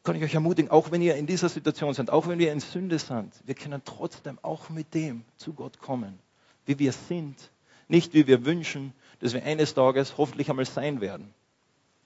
kann 0.05 0.17
ich 0.17 0.23
euch 0.23 0.35
ermutigen, 0.35 0.71
auch 0.71 0.91
wenn 0.91 1.03
ihr 1.03 1.17
in 1.17 1.27
dieser 1.27 1.49
Situation 1.49 1.93
seid, 1.95 2.11
auch 2.11 2.29
wenn 2.29 2.39
wir 2.39 2.53
in 2.53 2.61
Sünde 2.61 2.99
sind, 2.99 3.35
wir 3.45 3.55
können 3.55 3.83
trotzdem 3.85 4.39
auch 4.43 4.71
mit 4.71 4.95
dem 4.95 5.25
zu 5.37 5.53
Gott 5.53 5.79
kommen, 5.81 6.19
wie 6.67 6.79
wir 6.79 6.93
sind, 6.93 7.51
nicht 7.89 8.15
wie 8.15 8.27
wir 8.27 8.45
wünschen, 8.45 8.93
dass 9.21 9.35
wir 9.35 9.45
eines 9.45 9.75
Tages 9.75 10.17
hoffentlich 10.17 10.49
einmal 10.51 10.65
sein 10.65 11.01
werden, 11.01 11.35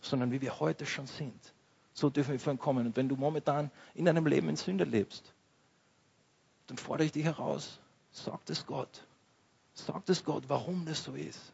sondern 0.01 0.33
wie 0.33 0.40
wir 0.40 0.59
heute 0.61 0.87
schon 0.87 1.07
sind. 1.07 1.53
So 1.94 2.11
dürfen 2.11 2.33
wir 2.33 2.40
von 2.40 2.59
kommen. 2.59 2.87
Und 2.87 2.96
wenn 2.96 3.09
du 3.09 3.16
momentan 3.16 3.70
in 3.94 4.07
deinem 4.07 4.27
Leben 4.27 4.48
in 4.48 4.57
Sünde 4.57 4.85
lebst, 4.85 5.33
dann 6.66 6.79
fordere 6.79 7.07
ich 7.07 7.12
dich 7.12 7.25
heraus. 7.25 7.79
Sag 8.11 8.40
es 8.48 8.66
Gott. 8.66 9.05
Sag 9.75 10.09
es 10.09 10.25
Gott, 10.25 10.44
warum 10.48 10.87
das 10.87 11.05
so 11.05 11.12
ist. 11.12 11.53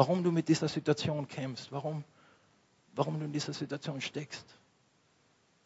Warum 0.00 0.24
du 0.24 0.32
mit 0.32 0.48
dieser 0.48 0.66
Situation 0.66 1.28
kämpfst. 1.28 1.70
Warum, 1.70 2.04
warum 2.94 3.18
du 3.18 3.26
in 3.26 3.32
dieser 3.32 3.52
Situation 3.52 4.00
steckst. 4.00 4.46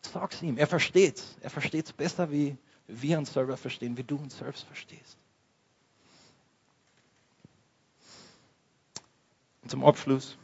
Sag 0.00 0.32
es 0.32 0.42
ihm. 0.42 0.58
Er 0.58 0.66
versteht 0.66 1.18
es. 1.18 1.36
Er 1.40 1.50
versteht 1.50 1.86
es 1.86 1.92
besser, 1.92 2.32
wie 2.32 2.56
wir 2.88 3.16
uns 3.16 3.32
selber 3.32 3.56
verstehen, 3.56 3.96
wie 3.96 4.02
du 4.02 4.16
uns 4.16 4.36
selbst 4.36 4.64
verstehst. 4.64 5.16
Und 9.62 9.70
zum 9.70 9.84
Abschluss. 9.84 10.36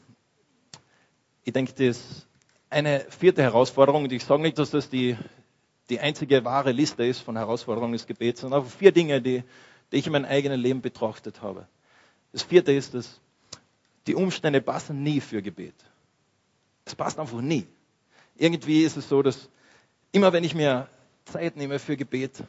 Ich 1.42 1.52
denke, 1.52 1.72
das 1.72 2.28
eine 2.68 3.00
vierte 3.10 3.42
Herausforderung, 3.42 4.04
und 4.04 4.12
ich 4.12 4.22
sage 4.22 4.42
nicht, 4.42 4.56
dass 4.58 4.70
das 4.70 4.88
die, 4.88 5.18
die 5.88 5.98
einzige 5.98 6.44
wahre 6.44 6.70
Liste 6.70 7.04
ist 7.04 7.22
von 7.22 7.36
Herausforderungen 7.36 7.94
des 7.94 8.06
Gebets, 8.06 8.42
sondern 8.42 8.62
auch 8.62 8.66
vier 8.66 8.92
Dinge, 8.92 9.20
die, 9.20 9.42
die 9.90 9.96
ich 9.96 10.06
in 10.06 10.12
meinem 10.12 10.26
eigenen 10.26 10.60
Leben 10.60 10.80
betrachtet 10.80 11.42
habe. 11.42 11.66
Das 12.30 12.44
vierte 12.44 12.70
ist, 12.70 12.94
dass 12.94 13.20
die 14.06 14.14
Umstände 14.14 14.60
passen 14.60 15.02
nie 15.02 15.20
für 15.20 15.42
Gebet. 15.42 15.74
Es 16.84 16.94
passt 16.94 17.18
einfach 17.18 17.40
nie. 17.40 17.66
Irgendwie 18.36 18.82
ist 18.82 18.96
es 18.96 19.08
so, 19.08 19.22
dass 19.22 19.48
immer 20.12 20.32
wenn 20.32 20.44
ich 20.44 20.54
mir 20.54 20.88
Zeit 21.26 21.56
nehme 21.56 21.78
für 21.78 21.96
Gebet, 21.96 22.42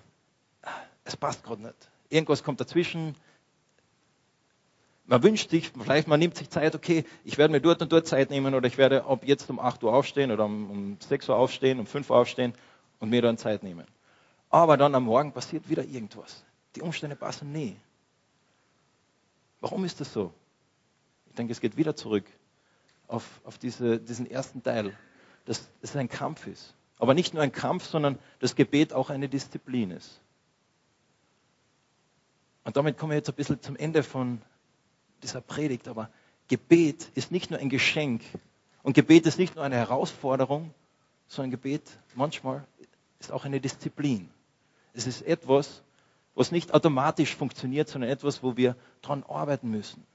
es 1.04 1.18
passt 1.18 1.44
gerade 1.44 1.62
nicht. 1.64 1.92
Irgendwas 2.10 2.44
kommt 2.44 2.60
dazwischen, 2.60 3.16
man 5.06 5.24
wünscht 5.24 5.50
sich, 5.50 5.72
vielleicht 5.78 6.08
man 6.08 6.20
nimmt 6.20 6.36
sich 6.38 6.50
Zeit, 6.50 6.74
okay, 6.74 7.04
ich 7.26 7.38
werde 7.38 7.52
mir 7.52 7.60
dort 7.60 7.82
und 7.82 7.92
dort 7.92 8.08
Zeit 8.08 8.30
nehmen 8.30 8.56
oder 8.56 8.68
ich 8.68 8.78
werde 8.78 9.04
ab 9.04 9.24
jetzt 9.26 9.50
um 9.50 9.60
8 9.60 9.84
Uhr 9.84 9.94
aufstehen 9.94 10.32
oder 10.32 10.46
um, 10.46 10.72
um 10.72 10.98
6 11.00 11.30
Uhr 11.30 11.36
aufstehen, 11.36 11.80
um 11.80 11.86
5 11.86 12.10
Uhr 12.10 12.18
aufstehen 12.18 12.54
und 13.00 13.10
mir 13.10 13.22
dann 13.22 13.38
Zeit 13.38 13.64
nehmen. 13.64 13.86
Aber 14.50 14.78
dann 14.78 14.96
am 14.96 15.04
Morgen 15.04 15.34
passiert 15.34 15.70
wieder 15.70 15.84
irgendwas. 15.84 16.44
Die 16.76 16.82
Umstände 16.82 17.16
passen 17.16 17.52
nie. 17.52 17.76
Warum 19.60 19.84
ist 19.84 20.00
das 20.00 20.14
so? 20.14 20.34
Ich 21.32 21.36
denke, 21.36 21.54
es 21.54 21.62
geht 21.62 21.78
wieder 21.78 21.96
zurück 21.96 22.26
auf, 23.08 23.39
auf 23.46 23.58
diese, 23.58 24.00
diesen 24.00 24.30
ersten 24.30 24.63
Teil, 24.63 24.94
dass 25.46 25.70
es 25.82 25.96
ein 25.96 26.10
Kampf 26.10 26.46
ist. 26.46 26.76
Aber 27.00 27.13
nicht 27.13 27.34
nur 27.34 27.41
ein 27.41 27.54
Kampf, 27.54 27.86
sondern 27.86 28.20
das 28.39 28.54
Gebet 28.56 28.91
auch 28.91 29.10
eine 29.10 29.30
Disziplin 29.30 29.91
ist. 29.91 30.20
Und 32.65 32.76
damit 32.76 32.98
kommen 32.98 33.12
wir 33.12 33.15
jetzt 33.17 33.30
ein 33.30 33.36
bisschen 33.36 33.62
zum 33.62 33.78
Ende 33.78 34.04
von 34.04 34.41
dieser 35.24 35.39
Predigt, 35.39 35.88
aber 35.88 36.10
Gebet 36.50 37.10
ist 37.15 37.32
nicht 37.32 37.50
nur 37.50 37.62
ein 37.62 37.70
Geschenk 37.70 38.24
und 38.84 38.91
Gebet 38.91 39.26
ist 39.26 39.39
nicht 39.39 39.56
nur 39.56 39.63
eine 39.63 39.78
Herausforderung, 39.78 40.74
sondern 41.28 41.52
Gebet 41.52 41.84
manchmal 42.13 42.67
ist 43.20 43.32
auch 43.32 43.46
eine 43.46 43.62
Disziplin. 43.62 44.30
Es 44.94 45.08
ist 45.08 45.22
etwas, 45.22 45.82
was 46.36 46.52
nicht 46.52 46.74
automatisch 46.74 47.38
funktioniert, 47.38 47.88
sondern 47.88 48.10
etwas, 48.10 48.44
wo 48.44 48.58
wir 48.58 48.76
dran 49.02 49.24
arbeiten 49.24 49.72
müssen. 49.72 50.06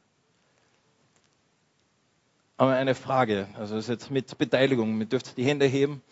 Aber 2.59 2.73
eine 2.73 2.95
Frage, 2.95 3.49
also 3.59 3.75
das 3.75 3.85
ist 3.85 3.91
jetzt 3.91 4.11
mit 4.11 4.39
Beteiligung, 4.39 4.99
ihr 4.99 5.07
dürft 5.07 5.37
die 5.37 5.45
Hände 5.45 5.67
heben. 5.67 6.03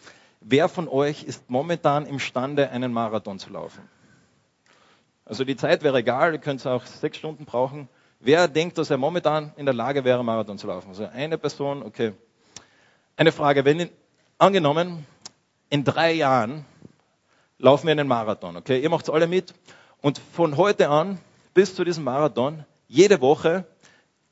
Wer 0.40 0.68
von 0.68 0.88
euch 0.88 1.22
ist 1.24 1.48
momentan 1.48 2.04
imstande, 2.04 2.68
einen 2.70 2.92
Marathon 2.92 3.38
zu 3.38 3.50
laufen? 3.50 3.88
Also 5.24 5.44
die 5.44 5.56
Zeit 5.56 5.82
wäre 5.82 5.98
egal, 5.98 6.34
ihr 6.34 6.38
könnt 6.38 6.66
auch 6.66 6.84
sechs 6.84 7.16
Stunden 7.16 7.46
brauchen. 7.46 7.88
Wer 8.20 8.46
denkt, 8.46 8.76
dass 8.76 8.90
er 8.90 8.98
momentan 8.98 9.52
in 9.56 9.64
der 9.64 9.74
Lage 9.74 10.04
wäre, 10.04 10.22
Marathon 10.22 10.58
zu 10.58 10.66
laufen? 10.66 10.88
Also 10.88 11.06
eine 11.06 11.38
Person, 11.38 11.82
okay. 11.82 12.12
Eine 13.16 13.32
Frage, 13.32 13.64
wenn 13.64 13.88
angenommen, 14.36 15.06
in 15.70 15.82
drei 15.84 16.12
Jahren 16.12 16.66
laufen 17.58 17.86
wir 17.86 17.92
einen 17.92 18.08
Marathon, 18.08 18.56
okay? 18.56 18.80
Ihr 18.80 18.90
macht 18.90 19.08
alle 19.08 19.26
mit 19.26 19.54
und 20.02 20.18
von 20.18 20.58
heute 20.58 20.90
an 20.90 21.18
bis 21.54 21.74
zu 21.74 21.84
diesem 21.84 22.04
Marathon, 22.04 22.64
jede 22.88 23.20
Woche, 23.22 23.64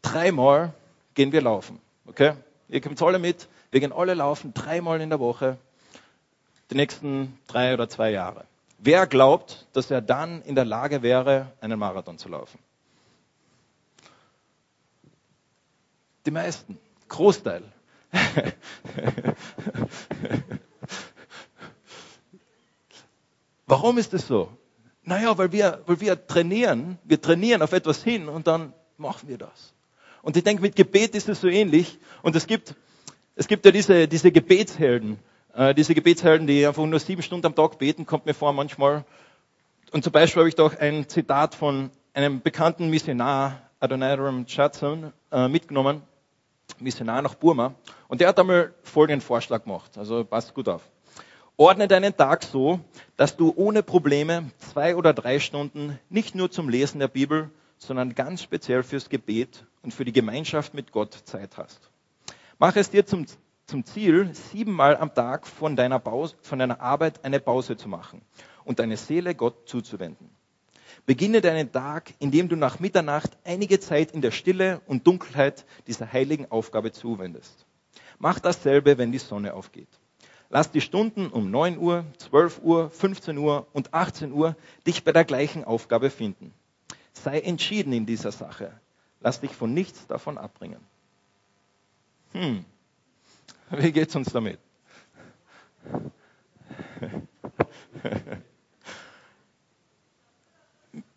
dreimal 0.03 0.75
gehen 1.15 1.33
wir 1.33 1.41
laufen, 1.41 1.81
okay? 2.07 2.35
Ihr 2.69 2.81
kommt 2.81 3.01
alle 3.03 3.19
mit, 3.19 3.49
wir 3.71 3.81
gehen 3.81 3.93
alle 3.93 4.15
laufen, 4.15 4.55
dreimal 4.55 5.01
in 5.01 5.11
der 5.11 5.21
Woche, 5.21 5.59
die 6.71 6.75
nächsten 6.77 7.39
drei 7.47 7.75
oder 7.75 7.89
zwei 7.89 8.11
Jahre. 8.11 8.45
Wer 8.79 9.07
glaubt, 9.07 9.67
dass 9.73 9.91
er 9.91 10.01
dann 10.01 10.43
in 10.43 10.55
der 10.55 10.65
Lage 10.65 11.03
wäre, 11.03 11.53
einen 11.61 11.79
Marathon 11.79 12.19
zu 12.19 12.29
laufen? 12.29 12.59
Die 16.27 16.31
meisten. 16.31 16.79
Großteil. 17.09 17.63
Warum 23.67 23.99
ist 23.99 24.15
es 24.15 24.27
so? 24.27 24.49
Naja, 25.05 25.37
weil 25.37 25.53
wir, 25.53 25.83
weil 25.87 26.01
wir 26.01 26.27
trainieren, 26.27 26.99
wir 27.05 27.21
trainieren 27.21 27.63
auf 27.63 27.73
etwas 27.73 28.03
hin 28.03 28.29
und 28.29 28.47
dann 28.47 28.73
machen 28.99 29.29
wir 29.29 29.39
das. 29.39 29.75
Und 30.23 30.37
ich 30.37 30.45
denke, 30.45 30.63
mit 30.63 30.77
Gebet 30.77 31.15
ist 31.15 31.29
es 31.29 31.41
so 31.41 31.49
ähnlich. 31.49 31.99
Und 32.23 32.37
es 32.37 32.47
gibt, 32.47 32.75
es 33.35 33.49
gibt 33.49 33.67
ja 33.67 33.73
diese, 33.73 34.09
diese 34.09 34.31
Gebetshelden, 34.33 35.19
äh, 35.55 35.75
diese 35.75 35.95
Gebetshelden, 35.95 36.47
die 36.47 36.67
einfach 36.67 36.85
nur 36.85 37.01
sieben 37.01 37.23
Stunden 37.23 37.47
am 37.47 37.55
Tag 37.55 37.79
beten, 37.79 38.07
kommt 38.07 38.27
mir 38.27 38.35
vor 38.35 38.53
manchmal. 38.53 39.05
Und 39.91 40.05
zum 40.05 40.13
Beispiel 40.13 40.41
habe 40.41 40.49
ich 40.49 40.55
doch 40.55 40.79
ein 40.79 41.09
Zitat 41.09 41.55
von 41.55 41.91
einem 42.15 42.41
bekannten 42.41 42.89
Missionar, 42.89 43.61
Adoniram 43.81 44.47
Judson, 44.47 45.13
äh, 45.31 45.49
mitgenommen. 45.49 46.03
Missionar 46.79 47.21
nach 47.21 47.35
Burma. 47.35 47.75
Und 48.09 48.21
der 48.21 48.29
hat 48.29 48.39
einmal 48.39 48.73
folgenden 48.83 49.21
Vorschlag 49.21 49.65
gemacht. 49.65 49.99
Also 49.99 50.25
passt 50.25 50.55
gut 50.55 50.69
auf. 50.69 50.83
Ordne 51.57 51.87
deinen 51.87 52.17
Tag 52.17 52.45
so, 52.45 52.81
dass 53.17 53.37
du 53.37 53.53
ohne 53.55 53.83
Probleme 53.83 54.51
zwei 54.59 54.97
oder 54.97 55.13
drei 55.13 55.39
Stunden 55.39 55.99
nicht 56.09 56.35
nur 56.35 56.51
zum 56.51 56.69
Lesen 56.69 56.99
der 56.99 57.09
Bibel, 57.09 57.51
sondern 57.83 58.15
ganz 58.15 58.43
speziell 58.43 58.83
fürs 58.83 59.09
Gebet 59.09 59.67
und 59.83 59.93
für 59.93 60.05
die 60.05 60.13
Gemeinschaft 60.13 60.75
mit 60.75 60.93
Gott 60.93 61.15
Zeit 61.25 61.57
hast. 61.57 61.91
Mach 62.59 62.77
es 62.77 62.91
dir 62.91 63.05
zum 63.05 63.27
zum 63.67 63.85
Ziel, 63.85 64.35
siebenmal 64.35 64.97
am 64.97 65.15
Tag 65.15 65.47
von 65.47 65.77
deiner, 65.77 65.99
Pause, 65.99 66.37
von 66.43 66.59
deiner 66.59 66.81
Arbeit 66.81 67.25
eine 67.25 67.41
Pause 67.41 67.77
zu 67.77 67.89
machen 67.89 68.21
und 68.65 68.79
deine 68.79 68.97
Seele 68.97 69.35
Gott 69.35 69.69
zuzuwenden. 69.69 70.29
Beginne 71.07 71.41
deinen 71.41 71.73
Tag, 71.73 72.13
indem 72.19 72.49
du 72.49 72.57
nach 72.57 72.81
Mitternacht 72.81 73.31
einige 73.45 73.81
Zeit 73.81 74.13
in 74.13 74.21
der 74.21 74.31
Stille 74.31 74.83
und 74.87 75.07
Dunkelheit 75.07 75.65
dieser 75.87 76.13
heiligen 76.13 76.51
Aufgabe 76.51 76.93
zuwendest. 76.93 77.65
Mach 78.19 78.41
dasselbe, 78.41 78.99
wenn 78.99 79.11
die 79.11 79.19
Sonne 79.19 79.55
aufgeht. 79.55 79.89
Lass 80.51 80.71
die 80.71 80.83
Stunden 80.83 81.29
um 81.29 81.51
9 81.51 81.79
Uhr, 81.79 82.05
12 82.19 82.61
Uhr, 82.63 82.91
15 82.91 83.39
Uhr 83.39 83.67
und 83.73 83.95
18 83.95 84.33
Uhr 84.33 84.55
dich 84.87 85.03
bei 85.03 85.13
der 85.13 85.25
gleichen 85.25 85.65
Aufgabe 85.65 86.11
finden. 86.11 86.53
Sei 87.13 87.41
entschieden 87.41 87.93
in 87.93 88.07
dieser 88.07 88.33
Sache. 88.33 88.73
Lass 89.21 89.41
dich 89.41 89.53
von 89.53 89.73
nichts 89.73 90.07
davon 90.07 90.39
abbringen. 90.39 90.81
Hm, 92.33 92.65
wie 93.71 93.93
geht's 93.93 94.17
uns 94.17 94.33
damit? 94.33 94.59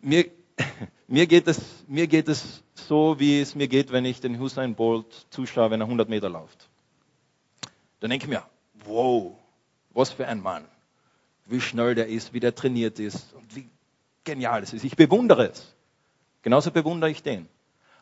mir, 0.00 0.26
mir, 1.08 1.26
geht 1.26 1.48
es, 1.48 1.60
mir 1.86 2.06
geht 2.06 2.28
es 2.28 2.62
so, 2.74 3.18
wie 3.18 3.40
es 3.40 3.54
mir 3.54 3.68
geht, 3.68 3.92
wenn 3.92 4.04
ich 4.04 4.20
den 4.20 4.38
Hussein 4.38 4.74
Bolt 4.74 5.26
zuschaue, 5.30 5.70
wenn 5.70 5.80
er 5.80 5.86
100 5.86 6.08
Meter 6.08 6.28
läuft. 6.28 6.68
Dann 8.00 8.10
denke 8.10 8.26
ich 8.26 8.30
mir, 8.30 8.42
wow, 8.84 9.32
was 9.92 10.10
für 10.10 10.26
ein 10.26 10.40
Mann. 10.40 10.64
Wie 11.46 11.60
schnell 11.60 11.94
der 11.94 12.08
ist, 12.08 12.32
wie 12.32 12.40
der 12.40 12.54
trainiert 12.54 12.98
ist 12.98 13.32
und 13.34 13.54
wie 13.54 13.68
genial 14.24 14.62
es 14.62 14.72
ist. 14.72 14.84
Ich 14.84 14.96
bewundere 14.96 15.48
es. 15.48 15.75
Genauso 16.46 16.70
bewundere 16.70 17.10
ich 17.10 17.24
den. 17.24 17.48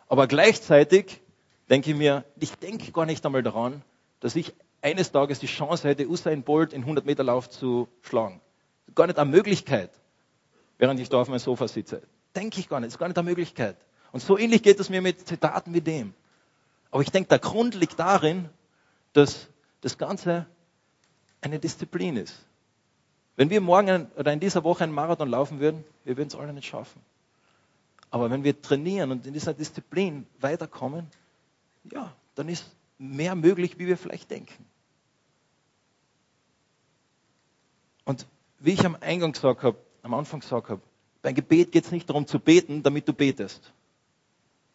Aber 0.07 0.27
gleichzeitig 0.27 1.23
denke 1.71 1.93
ich 1.93 1.97
mir, 1.97 2.27
ich 2.39 2.55
denke 2.57 2.93
gar 2.93 3.07
nicht 3.07 3.25
einmal 3.25 3.43
daran, 3.43 3.81
dass 4.21 4.37
ich 4.37 4.53
eines 4.83 5.13
Tages 5.13 5.39
die 5.39 5.47
Chance 5.47 5.89
hätte, 5.89 6.07
Usain 6.07 6.43
Bolt 6.43 6.75
in 6.75 6.83
100 6.83 7.07
Meter 7.07 7.25
Lauf 7.25 7.49
zu 7.49 7.89
schlagen. 8.03 8.43
Gar 8.95 9.07
nicht 9.07 9.19
eine 9.19 9.31
Möglichkeit, 9.31 9.91
während 10.77 11.01
ich 11.01 11.09
da 11.09 11.23
auf 11.23 11.29
meinem 11.29 11.39
Sofa 11.39 11.69
sitze. 11.69 12.03
Denke 12.37 12.61
ich 12.61 12.69
gar 12.69 12.81
nicht, 12.81 12.89
ist 12.89 12.99
gar 12.99 13.09
nicht 13.09 13.17
eine 13.17 13.27
Möglichkeit. 13.27 13.79
Und 14.13 14.21
so 14.21 14.37
ähnlich 14.37 14.63
geht 14.63 14.79
es 14.79 14.91
mir 14.91 15.01
mit 15.01 15.27
Zitaten 15.27 15.73
wie 15.73 15.81
dem. 15.81 16.13
Aber 16.91 17.01
ich 17.01 17.11
denke, 17.11 17.31
der 17.31 17.39
Grund 17.39 17.75
liegt 17.75 17.99
darin, 17.99 18.51
dass 19.15 19.49
das 19.81 19.97
Ganze 19.97 20.45
eine 21.41 21.59
Disziplin 21.59 22.19
ist. 22.19 22.45
Wenn 23.37 23.49
wir 23.49 23.63
morgen 23.63 24.11
oder 24.19 24.35
in 24.35 24.41
dieser 24.41 24.65
Woche 24.65 24.85
einen 24.85 24.93
Marathon 24.93 25.31
laufen 25.31 25.61
würden, 25.61 25.83
wir 26.05 26.19
würden 26.19 26.29
es 26.29 26.37
alle 26.37 26.53
nicht 26.53 26.67
schaffen. 26.67 27.01
Aber 28.11 28.31
wenn 28.31 28.45
wir 28.45 28.61
trainieren 28.61 29.11
und 29.11 29.27
in 29.27 29.33
dieser 29.33 29.55
Disziplin 29.55 30.27
weiterkommen, 30.41 31.07
ja, 31.91 32.15
dann 32.35 32.49
ist 32.49 32.65
mehr 32.99 33.35
möglich, 33.35 33.79
wie 33.79 33.87
wir 33.87 33.97
vielleicht 33.97 34.31
denken. 34.31 34.65
Und 38.05 38.27
wie 38.59 38.73
ich 38.73 38.85
am 38.85 38.97
Eingang 39.01 39.33
gesagt 39.33 39.63
habe, 39.63 39.79
am 40.03 40.15
Anfang 40.15 40.41
gesagt 40.41 40.69
habe, 40.69 40.81
beim 41.23 41.35
Gebet 41.35 41.73
geht 41.73 41.87
es 41.87 41.91
nicht 41.91 42.09
darum 42.09 42.27
zu 42.27 42.39
beten, 42.39 42.83
damit 42.83 43.09
du 43.09 43.15
betest, 43.15 43.73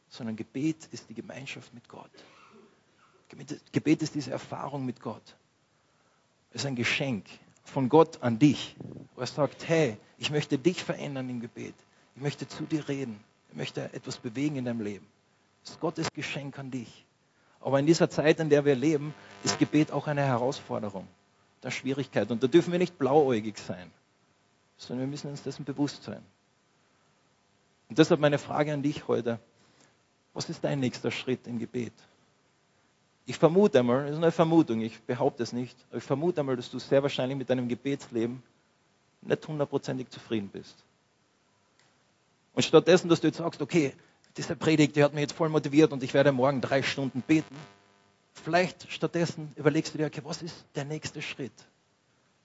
sondern 0.09 0.35
Gebet 0.35 0.87
ist 0.91 1.09
die 1.09 1.13
Gemeinschaft 1.13 1.73
mit 1.73 1.87
Gott. 1.87 2.09
Gebet 3.71 4.01
ist 4.01 4.15
diese 4.15 4.31
Erfahrung 4.31 4.85
mit 4.85 4.99
Gott. 4.99 5.35
Es 6.51 6.61
ist 6.61 6.65
ein 6.65 6.75
Geschenk 6.75 7.27
von 7.63 7.89
Gott 7.89 8.21
an 8.23 8.39
dich, 8.39 8.75
wo 9.13 9.21
er 9.21 9.27
sagt, 9.27 9.67
hey, 9.67 9.97
ich 10.17 10.31
möchte 10.31 10.57
dich 10.57 10.83
verändern 10.83 11.29
im 11.29 11.39
Gebet. 11.39 11.75
Ich 12.19 12.23
möchte 12.23 12.45
zu 12.49 12.65
dir 12.65 12.86
reden. 12.89 13.17
Ich 13.49 13.55
möchte 13.55 13.93
etwas 13.93 14.17
bewegen 14.17 14.58
in 14.58 14.65
deinem 14.65 14.82
Leben. 14.82 15.08
Das 15.63 15.75
ist 15.75 15.79
Gottes 15.79 16.12
Geschenk 16.12 16.60
an 16.60 16.69
dich. 16.69 17.05
Aber 17.62 17.79
in 17.79 17.86
dieser 17.86 18.10
Zeit, 18.10 18.41
in 18.41 18.49
der 18.49 18.65
wir 18.65 18.75
leben, 18.75 19.13
ist 19.45 19.58
Gebet 19.58 19.93
auch 19.93 20.05
eine 20.05 20.23
Herausforderung, 20.23 21.08
eine 21.62 21.71
Schwierigkeit. 21.71 22.29
Und 22.29 22.43
da 22.43 22.47
dürfen 22.47 22.73
wir 22.73 22.79
nicht 22.79 22.97
blauäugig 22.97 23.58
sein, 23.58 23.89
sondern 24.75 25.05
wir 25.05 25.12
müssen 25.12 25.29
uns 25.29 25.43
dessen 25.43 25.63
bewusst 25.63 26.03
sein. 26.03 26.21
Und 27.88 27.97
deshalb 27.97 28.19
meine 28.19 28.38
Frage 28.38 28.73
an 28.73 28.84
dich 28.84 29.08
heute. 29.08 29.39
Was 30.34 30.49
ist 30.49 30.62
dein 30.65 30.82
nächster 30.82 31.12
Schritt 31.12 31.47
im 31.47 31.58
Gebet? 31.58 31.93
Ich 33.27 33.38
vermute 33.38 33.79
einmal, 33.79 34.08
das 34.08 34.17
ist 34.17 34.17
eine 34.17 34.34
Vermutung, 34.34 34.82
ich 34.82 35.01
behaupte 35.03 35.43
es 35.43 35.53
nicht, 35.53 35.77
aber 35.88 35.99
ich 35.99 36.03
vermute 36.03 36.41
einmal, 36.41 36.58
dass 36.58 36.69
du 36.69 36.79
sehr 36.79 37.01
wahrscheinlich 37.01 37.38
mit 37.38 37.49
deinem 37.49 37.69
Gebetsleben 37.69 38.43
nicht 39.21 39.47
hundertprozentig 39.47 40.10
zufrieden 40.10 40.49
bist. 40.49 40.84
Und 42.53 42.63
stattdessen, 42.63 43.09
dass 43.09 43.21
du 43.21 43.27
jetzt 43.27 43.38
sagst, 43.38 43.62
okay, 43.62 43.93
diese 44.38 44.55
Predigt, 44.55 44.95
die 44.95 45.03
hat 45.03 45.13
mich 45.13 45.21
jetzt 45.21 45.33
voll 45.33 45.49
motiviert 45.49 45.91
und 45.91 46.03
ich 46.03 46.13
werde 46.13 46.31
morgen 46.31 46.62
drei 46.62 46.83
Stunden 46.83 47.21
beten. 47.21 47.55
Vielleicht 48.33 48.91
stattdessen 48.91 49.51
überlegst 49.55 49.93
du 49.93 49.97
dir, 49.97 50.07
okay, 50.07 50.21
was 50.23 50.41
ist 50.41 50.65
der 50.75 50.85
nächste 50.85 51.21
Schritt? 51.21 51.53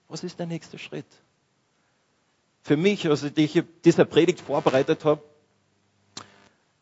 Was 0.07 0.23
ist 0.23 0.39
der 0.39 0.45
nächste 0.45 0.77
Schritt? 0.77 1.05
Für 2.63 2.77
mich, 2.77 3.07
als 3.07 3.23
ich 3.23 3.63
diese 3.83 4.05
Predigt 4.05 4.41
vorbereitet 4.41 5.05
habe, 5.05 5.21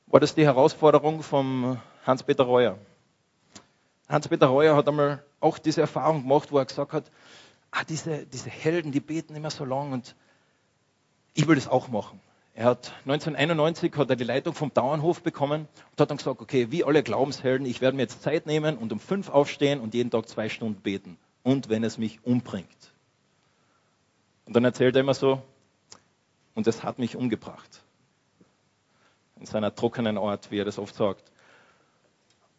war 0.07 0.19
das 0.19 0.35
die 0.35 0.45
Herausforderung 0.45 1.23
vom 1.23 1.79
Hans-Peter 2.05 2.43
Reuer. 2.43 2.77
Hans-Peter 4.07 4.47
Reuer 4.47 4.75
hat 4.75 4.87
einmal 4.87 5.23
auch 5.39 5.57
diese 5.57 5.81
Erfahrung 5.81 6.21
gemacht, 6.21 6.51
wo 6.51 6.57
er 6.57 6.65
gesagt 6.65 6.93
hat, 6.93 7.11
ah, 7.71 7.83
diese, 7.83 8.25
diese 8.25 8.49
Helden, 8.49 8.91
die 8.91 8.99
beten 8.99 9.35
immer 9.35 9.49
so 9.49 9.65
lang 9.65 9.91
und 9.91 10.15
ich 11.33 11.47
will 11.47 11.55
das 11.55 11.67
auch 11.67 11.87
machen. 11.87 12.21
Er 12.55 12.65
hat 12.65 12.93
1991 13.05 13.95
hat 13.97 14.11
er 14.11 14.15
die 14.15 14.23
Leitung 14.23 14.53
vom 14.53 14.71
Dauernhof 14.71 15.23
bekommen 15.23 15.67
und 15.91 15.99
hat 16.01 16.11
dann 16.11 16.17
gesagt, 16.17 16.39
okay, 16.39 16.69
wie 16.69 16.83
alle 16.83 17.01
Glaubenshelden, 17.01 17.65
ich 17.65 17.81
werde 17.81 17.95
mir 17.97 18.03
jetzt 18.03 18.21
Zeit 18.21 18.45
nehmen 18.45 18.77
und 18.77 18.91
um 18.91 18.99
fünf 18.99 19.29
aufstehen 19.29 19.79
und 19.79 19.95
jeden 19.95 20.11
Tag 20.11 20.27
zwei 20.27 20.49
Stunden 20.49 20.79
beten. 20.79 21.17
Und 21.41 21.69
wenn 21.69 21.83
es 21.83 21.97
mich 21.97 22.19
umbringt. 22.23 22.93
Und 24.45 24.55
dann 24.55 24.63
erzählt 24.63 24.95
er 24.95 25.01
immer 25.01 25.15
so, 25.15 25.41
und 26.53 26.67
es 26.67 26.83
hat 26.83 26.99
mich 26.99 27.15
umgebracht. 27.15 27.81
In 29.39 29.47
seiner 29.47 29.73
trockenen 29.73 30.19
Art, 30.19 30.51
wie 30.51 30.59
er 30.59 30.65
das 30.65 30.77
oft 30.77 30.93
sagt. 30.93 31.23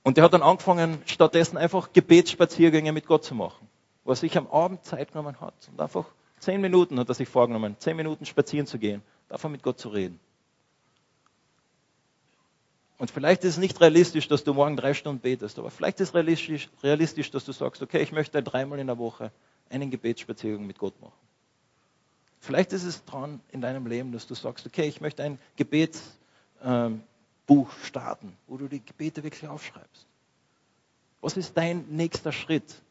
Und 0.02 0.18
er 0.18 0.24
hat 0.24 0.34
dann 0.34 0.42
angefangen, 0.42 1.00
stattdessen 1.06 1.56
einfach 1.56 1.92
Gebetsspaziergänge 1.92 2.90
mit 2.90 3.06
Gott 3.06 3.24
zu 3.24 3.36
machen. 3.36 3.68
Er 4.04 4.16
sich 4.16 4.36
am 4.36 4.48
Abend 4.48 4.84
Zeit 4.84 5.12
genommen 5.12 5.40
hat. 5.40 5.54
Und 5.70 5.80
einfach 5.80 6.06
zehn 6.40 6.60
Minuten 6.60 6.98
hat 6.98 7.08
er 7.08 7.14
sich 7.14 7.28
vorgenommen, 7.28 7.76
zehn 7.78 7.96
Minuten 7.96 8.26
spazieren 8.26 8.66
zu 8.66 8.78
gehen 8.78 9.02
davon 9.28 9.52
mit 9.52 9.62
Gott 9.62 9.78
zu 9.78 9.88
reden. 9.88 10.20
Und 12.98 13.10
vielleicht 13.10 13.44
ist 13.44 13.54
es 13.54 13.58
nicht 13.58 13.80
realistisch, 13.80 14.28
dass 14.28 14.44
du 14.44 14.54
morgen 14.54 14.76
drei 14.76 14.94
Stunden 14.94 15.20
betest, 15.20 15.58
aber 15.58 15.70
vielleicht 15.70 16.00
ist 16.00 16.08
es 16.08 16.14
realistisch, 16.14 16.70
realistisch, 16.82 17.30
dass 17.30 17.44
du 17.44 17.52
sagst, 17.52 17.82
okay, 17.82 18.00
ich 18.00 18.12
möchte 18.12 18.42
dreimal 18.42 18.78
in 18.78 18.86
der 18.86 18.98
Woche 18.98 19.32
einen 19.68 19.90
Gebetsspaziergang 19.90 20.66
mit 20.66 20.78
Gott 20.78 21.00
machen. 21.00 21.12
Vielleicht 22.40 22.72
ist 22.72 22.84
es 22.84 23.04
dran 23.04 23.40
in 23.50 23.60
deinem 23.60 23.86
Leben, 23.86 24.12
dass 24.12 24.26
du 24.26 24.34
sagst, 24.34 24.66
okay, 24.66 24.86
ich 24.86 25.00
möchte 25.00 25.22
ein 25.22 25.38
Gebetsbuch 25.56 26.12
ähm, 26.62 27.02
starten, 27.82 28.36
wo 28.46 28.58
du 28.58 28.68
die 28.68 28.84
Gebete 28.84 29.24
wirklich 29.24 29.48
aufschreibst. 29.48 30.06
Was 31.20 31.36
ist 31.36 31.56
dein 31.56 31.86
nächster 31.88 32.32
Schritt, 32.32 32.82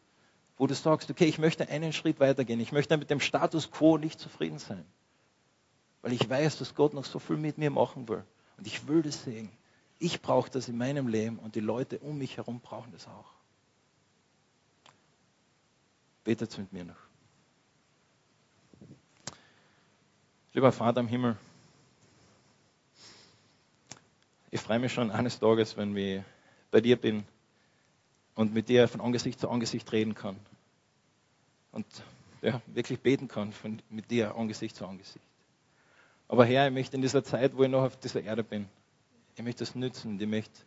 wo 0.57 0.67
du 0.67 0.73
sagst, 0.73 1.09
okay, 1.11 1.25
ich 1.25 1.37
möchte 1.37 1.69
einen 1.69 1.93
Schritt 1.93 2.19
weitergehen, 2.19 2.59
ich 2.59 2.71
möchte 2.71 2.97
mit 2.97 3.09
dem 3.09 3.19
Status 3.19 3.69
quo 3.71 3.97
nicht 3.97 4.19
zufrieden 4.19 4.57
sein, 4.57 4.83
weil 6.03 6.13
ich 6.13 6.29
weiß, 6.29 6.59
dass 6.59 6.75
Gott 6.75 6.93
noch 6.93 7.05
so 7.05 7.17
viel 7.17 7.37
mit 7.37 7.57
mir 7.57 7.71
machen 7.71 8.07
will 8.07 8.23
und 8.57 8.67
ich 8.67 8.87
will 8.87 9.01
das 9.01 9.23
sehen. 9.23 9.49
Ich 9.97 10.21
brauche 10.21 10.51
das 10.51 10.67
in 10.67 10.77
meinem 10.77 11.07
Leben 11.07 11.39
und 11.39 11.55
die 11.55 11.61
Leute 11.61 11.97
um 11.99 12.17
mich 12.17 12.37
herum 12.37 12.59
brauchen 12.59 12.91
das 12.91 13.07
auch. 13.07 13.31
Betet 16.25 16.55
mit 16.57 16.71
mir 16.73 16.85
noch. 16.85 16.95
Lieber 20.53 20.71
Vater 20.71 20.99
im 20.99 21.07
Himmel, 21.07 21.37
ich 24.51 24.61
freue 24.61 24.79
mich 24.79 24.93
schon 24.93 25.09
eines 25.09 25.39
Tages, 25.39 25.77
wenn 25.77 25.95
ich 25.97 26.21
bei 26.69 26.81
dir 26.81 26.97
bin 26.97 27.25
und 28.35 28.53
mit 28.53 28.67
dir 28.69 28.87
von 28.87 29.01
Angesicht 29.01 29.39
zu 29.39 29.49
Angesicht 29.49 29.91
reden 29.91 30.15
kann. 30.15 30.35
Und 31.71 31.87
ja, 32.41 32.61
wirklich 32.67 32.99
beten 32.99 33.29
kann 33.29 33.53
von, 33.53 33.81
mit 33.89 34.11
dir 34.11 34.35
Angesicht 34.35 34.75
zu 34.75 34.85
Angesicht. 34.85 35.25
Aber 36.27 36.45
Herr, 36.45 36.67
ich 36.67 36.73
möchte 36.73 36.95
in 36.95 37.01
dieser 37.01 37.23
Zeit, 37.23 37.55
wo 37.55 37.63
ich 37.63 37.69
noch 37.69 37.83
auf 37.83 37.97
dieser 37.97 38.21
Erde 38.23 38.43
bin, 38.43 38.67
ich 39.35 39.43
möchte 39.43 39.59
das 39.59 39.75
nützen. 39.75 40.19
Ich 40.19 40.27
möchte, 40.27 40.61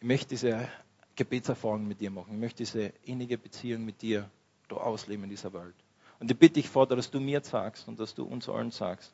ich 0.00 0.06
möchte 0.06 0.28
diese 0.28 0.68
Gebetserfahrung 1.16 1.86
mit 1.86 2.00
dir 2.00 2.10
machen. 2.10 2.34
Ich 2.34 2.40
möchte 2.40 2.58
diese 2.58 2.92
innige 3.04 3.38
Beziehung 3.38 3.84
mit 3.84 4.02
dir 4.02 4.30
da 4.68 4.76
ausleben 4.76 5.24
in 5.24 5.30
dieser 5.30 5.52
Welt. 5.52 5.74
Und 6.18 6.30
ich 6.30 6.38
bitte 6.38 6.54
dich, 6.54 6.68
Vater, 6.68 6.96
dass 6.96 7.10
du 7.10 7.20
mir 7.20 7.42
sagst 7.42 7.88
und 7.88 7.98
dass 8.00 8.14
du 8.14 8.24
uns 8.24 8.48
allen 8.48 8.70
sagst, 8.70 9.12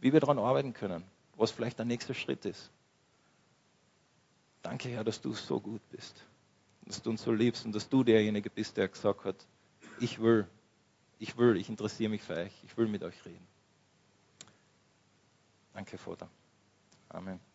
wie 0.00 0.12
wir 0.12 0.20
daran 0.20 0.38
arbeiten 0.38 0.72
können, 0.72 1.04
was 1.36 1.50
vielleicht 1.50 1.78
der 1.78 1.86
nächste 1.86 2.14
Schritt 2.14 2.44
ist. 2.44 2.70
Danke, 4.62 4.88
Herr, 4.88 5.04
dass 5.04 5.20
du 5.20 5.32
so 5.32 5.60
gut 5.60 5.82
bist, 5.90 6.24
dass 6.86 7.02
du 7.02 7.10
uns 7.10 7.22
so 7.22 7.32
liebst 7.32 7.66
und 7.66 7.74
dass 7.74 7.88
du 7.88 8.04
derjenige 8.04 8.48
bist, 8.48 8.76
der 8.76 8.88
gesagt 8.88 9.24
hat, 9.24 9.36
ich 10.00 10.20
will, 10.20 10.46
ich 11.18 11.36
will, 11.36 11.56
ich 11.56 11.68
interessiere 11.68 12.10
mich 12.10 12.22
für 12.22 12.36
euch, 12.36 12.52
ich 12.64 12.76
will 12.76 12.86
mit 12.86 13.02
euch 13.02 13.24
reden. 13.24 13.46
Danke, 15.74 15.98
Vater. 15.98 16.28
Amen. 17.10 17.51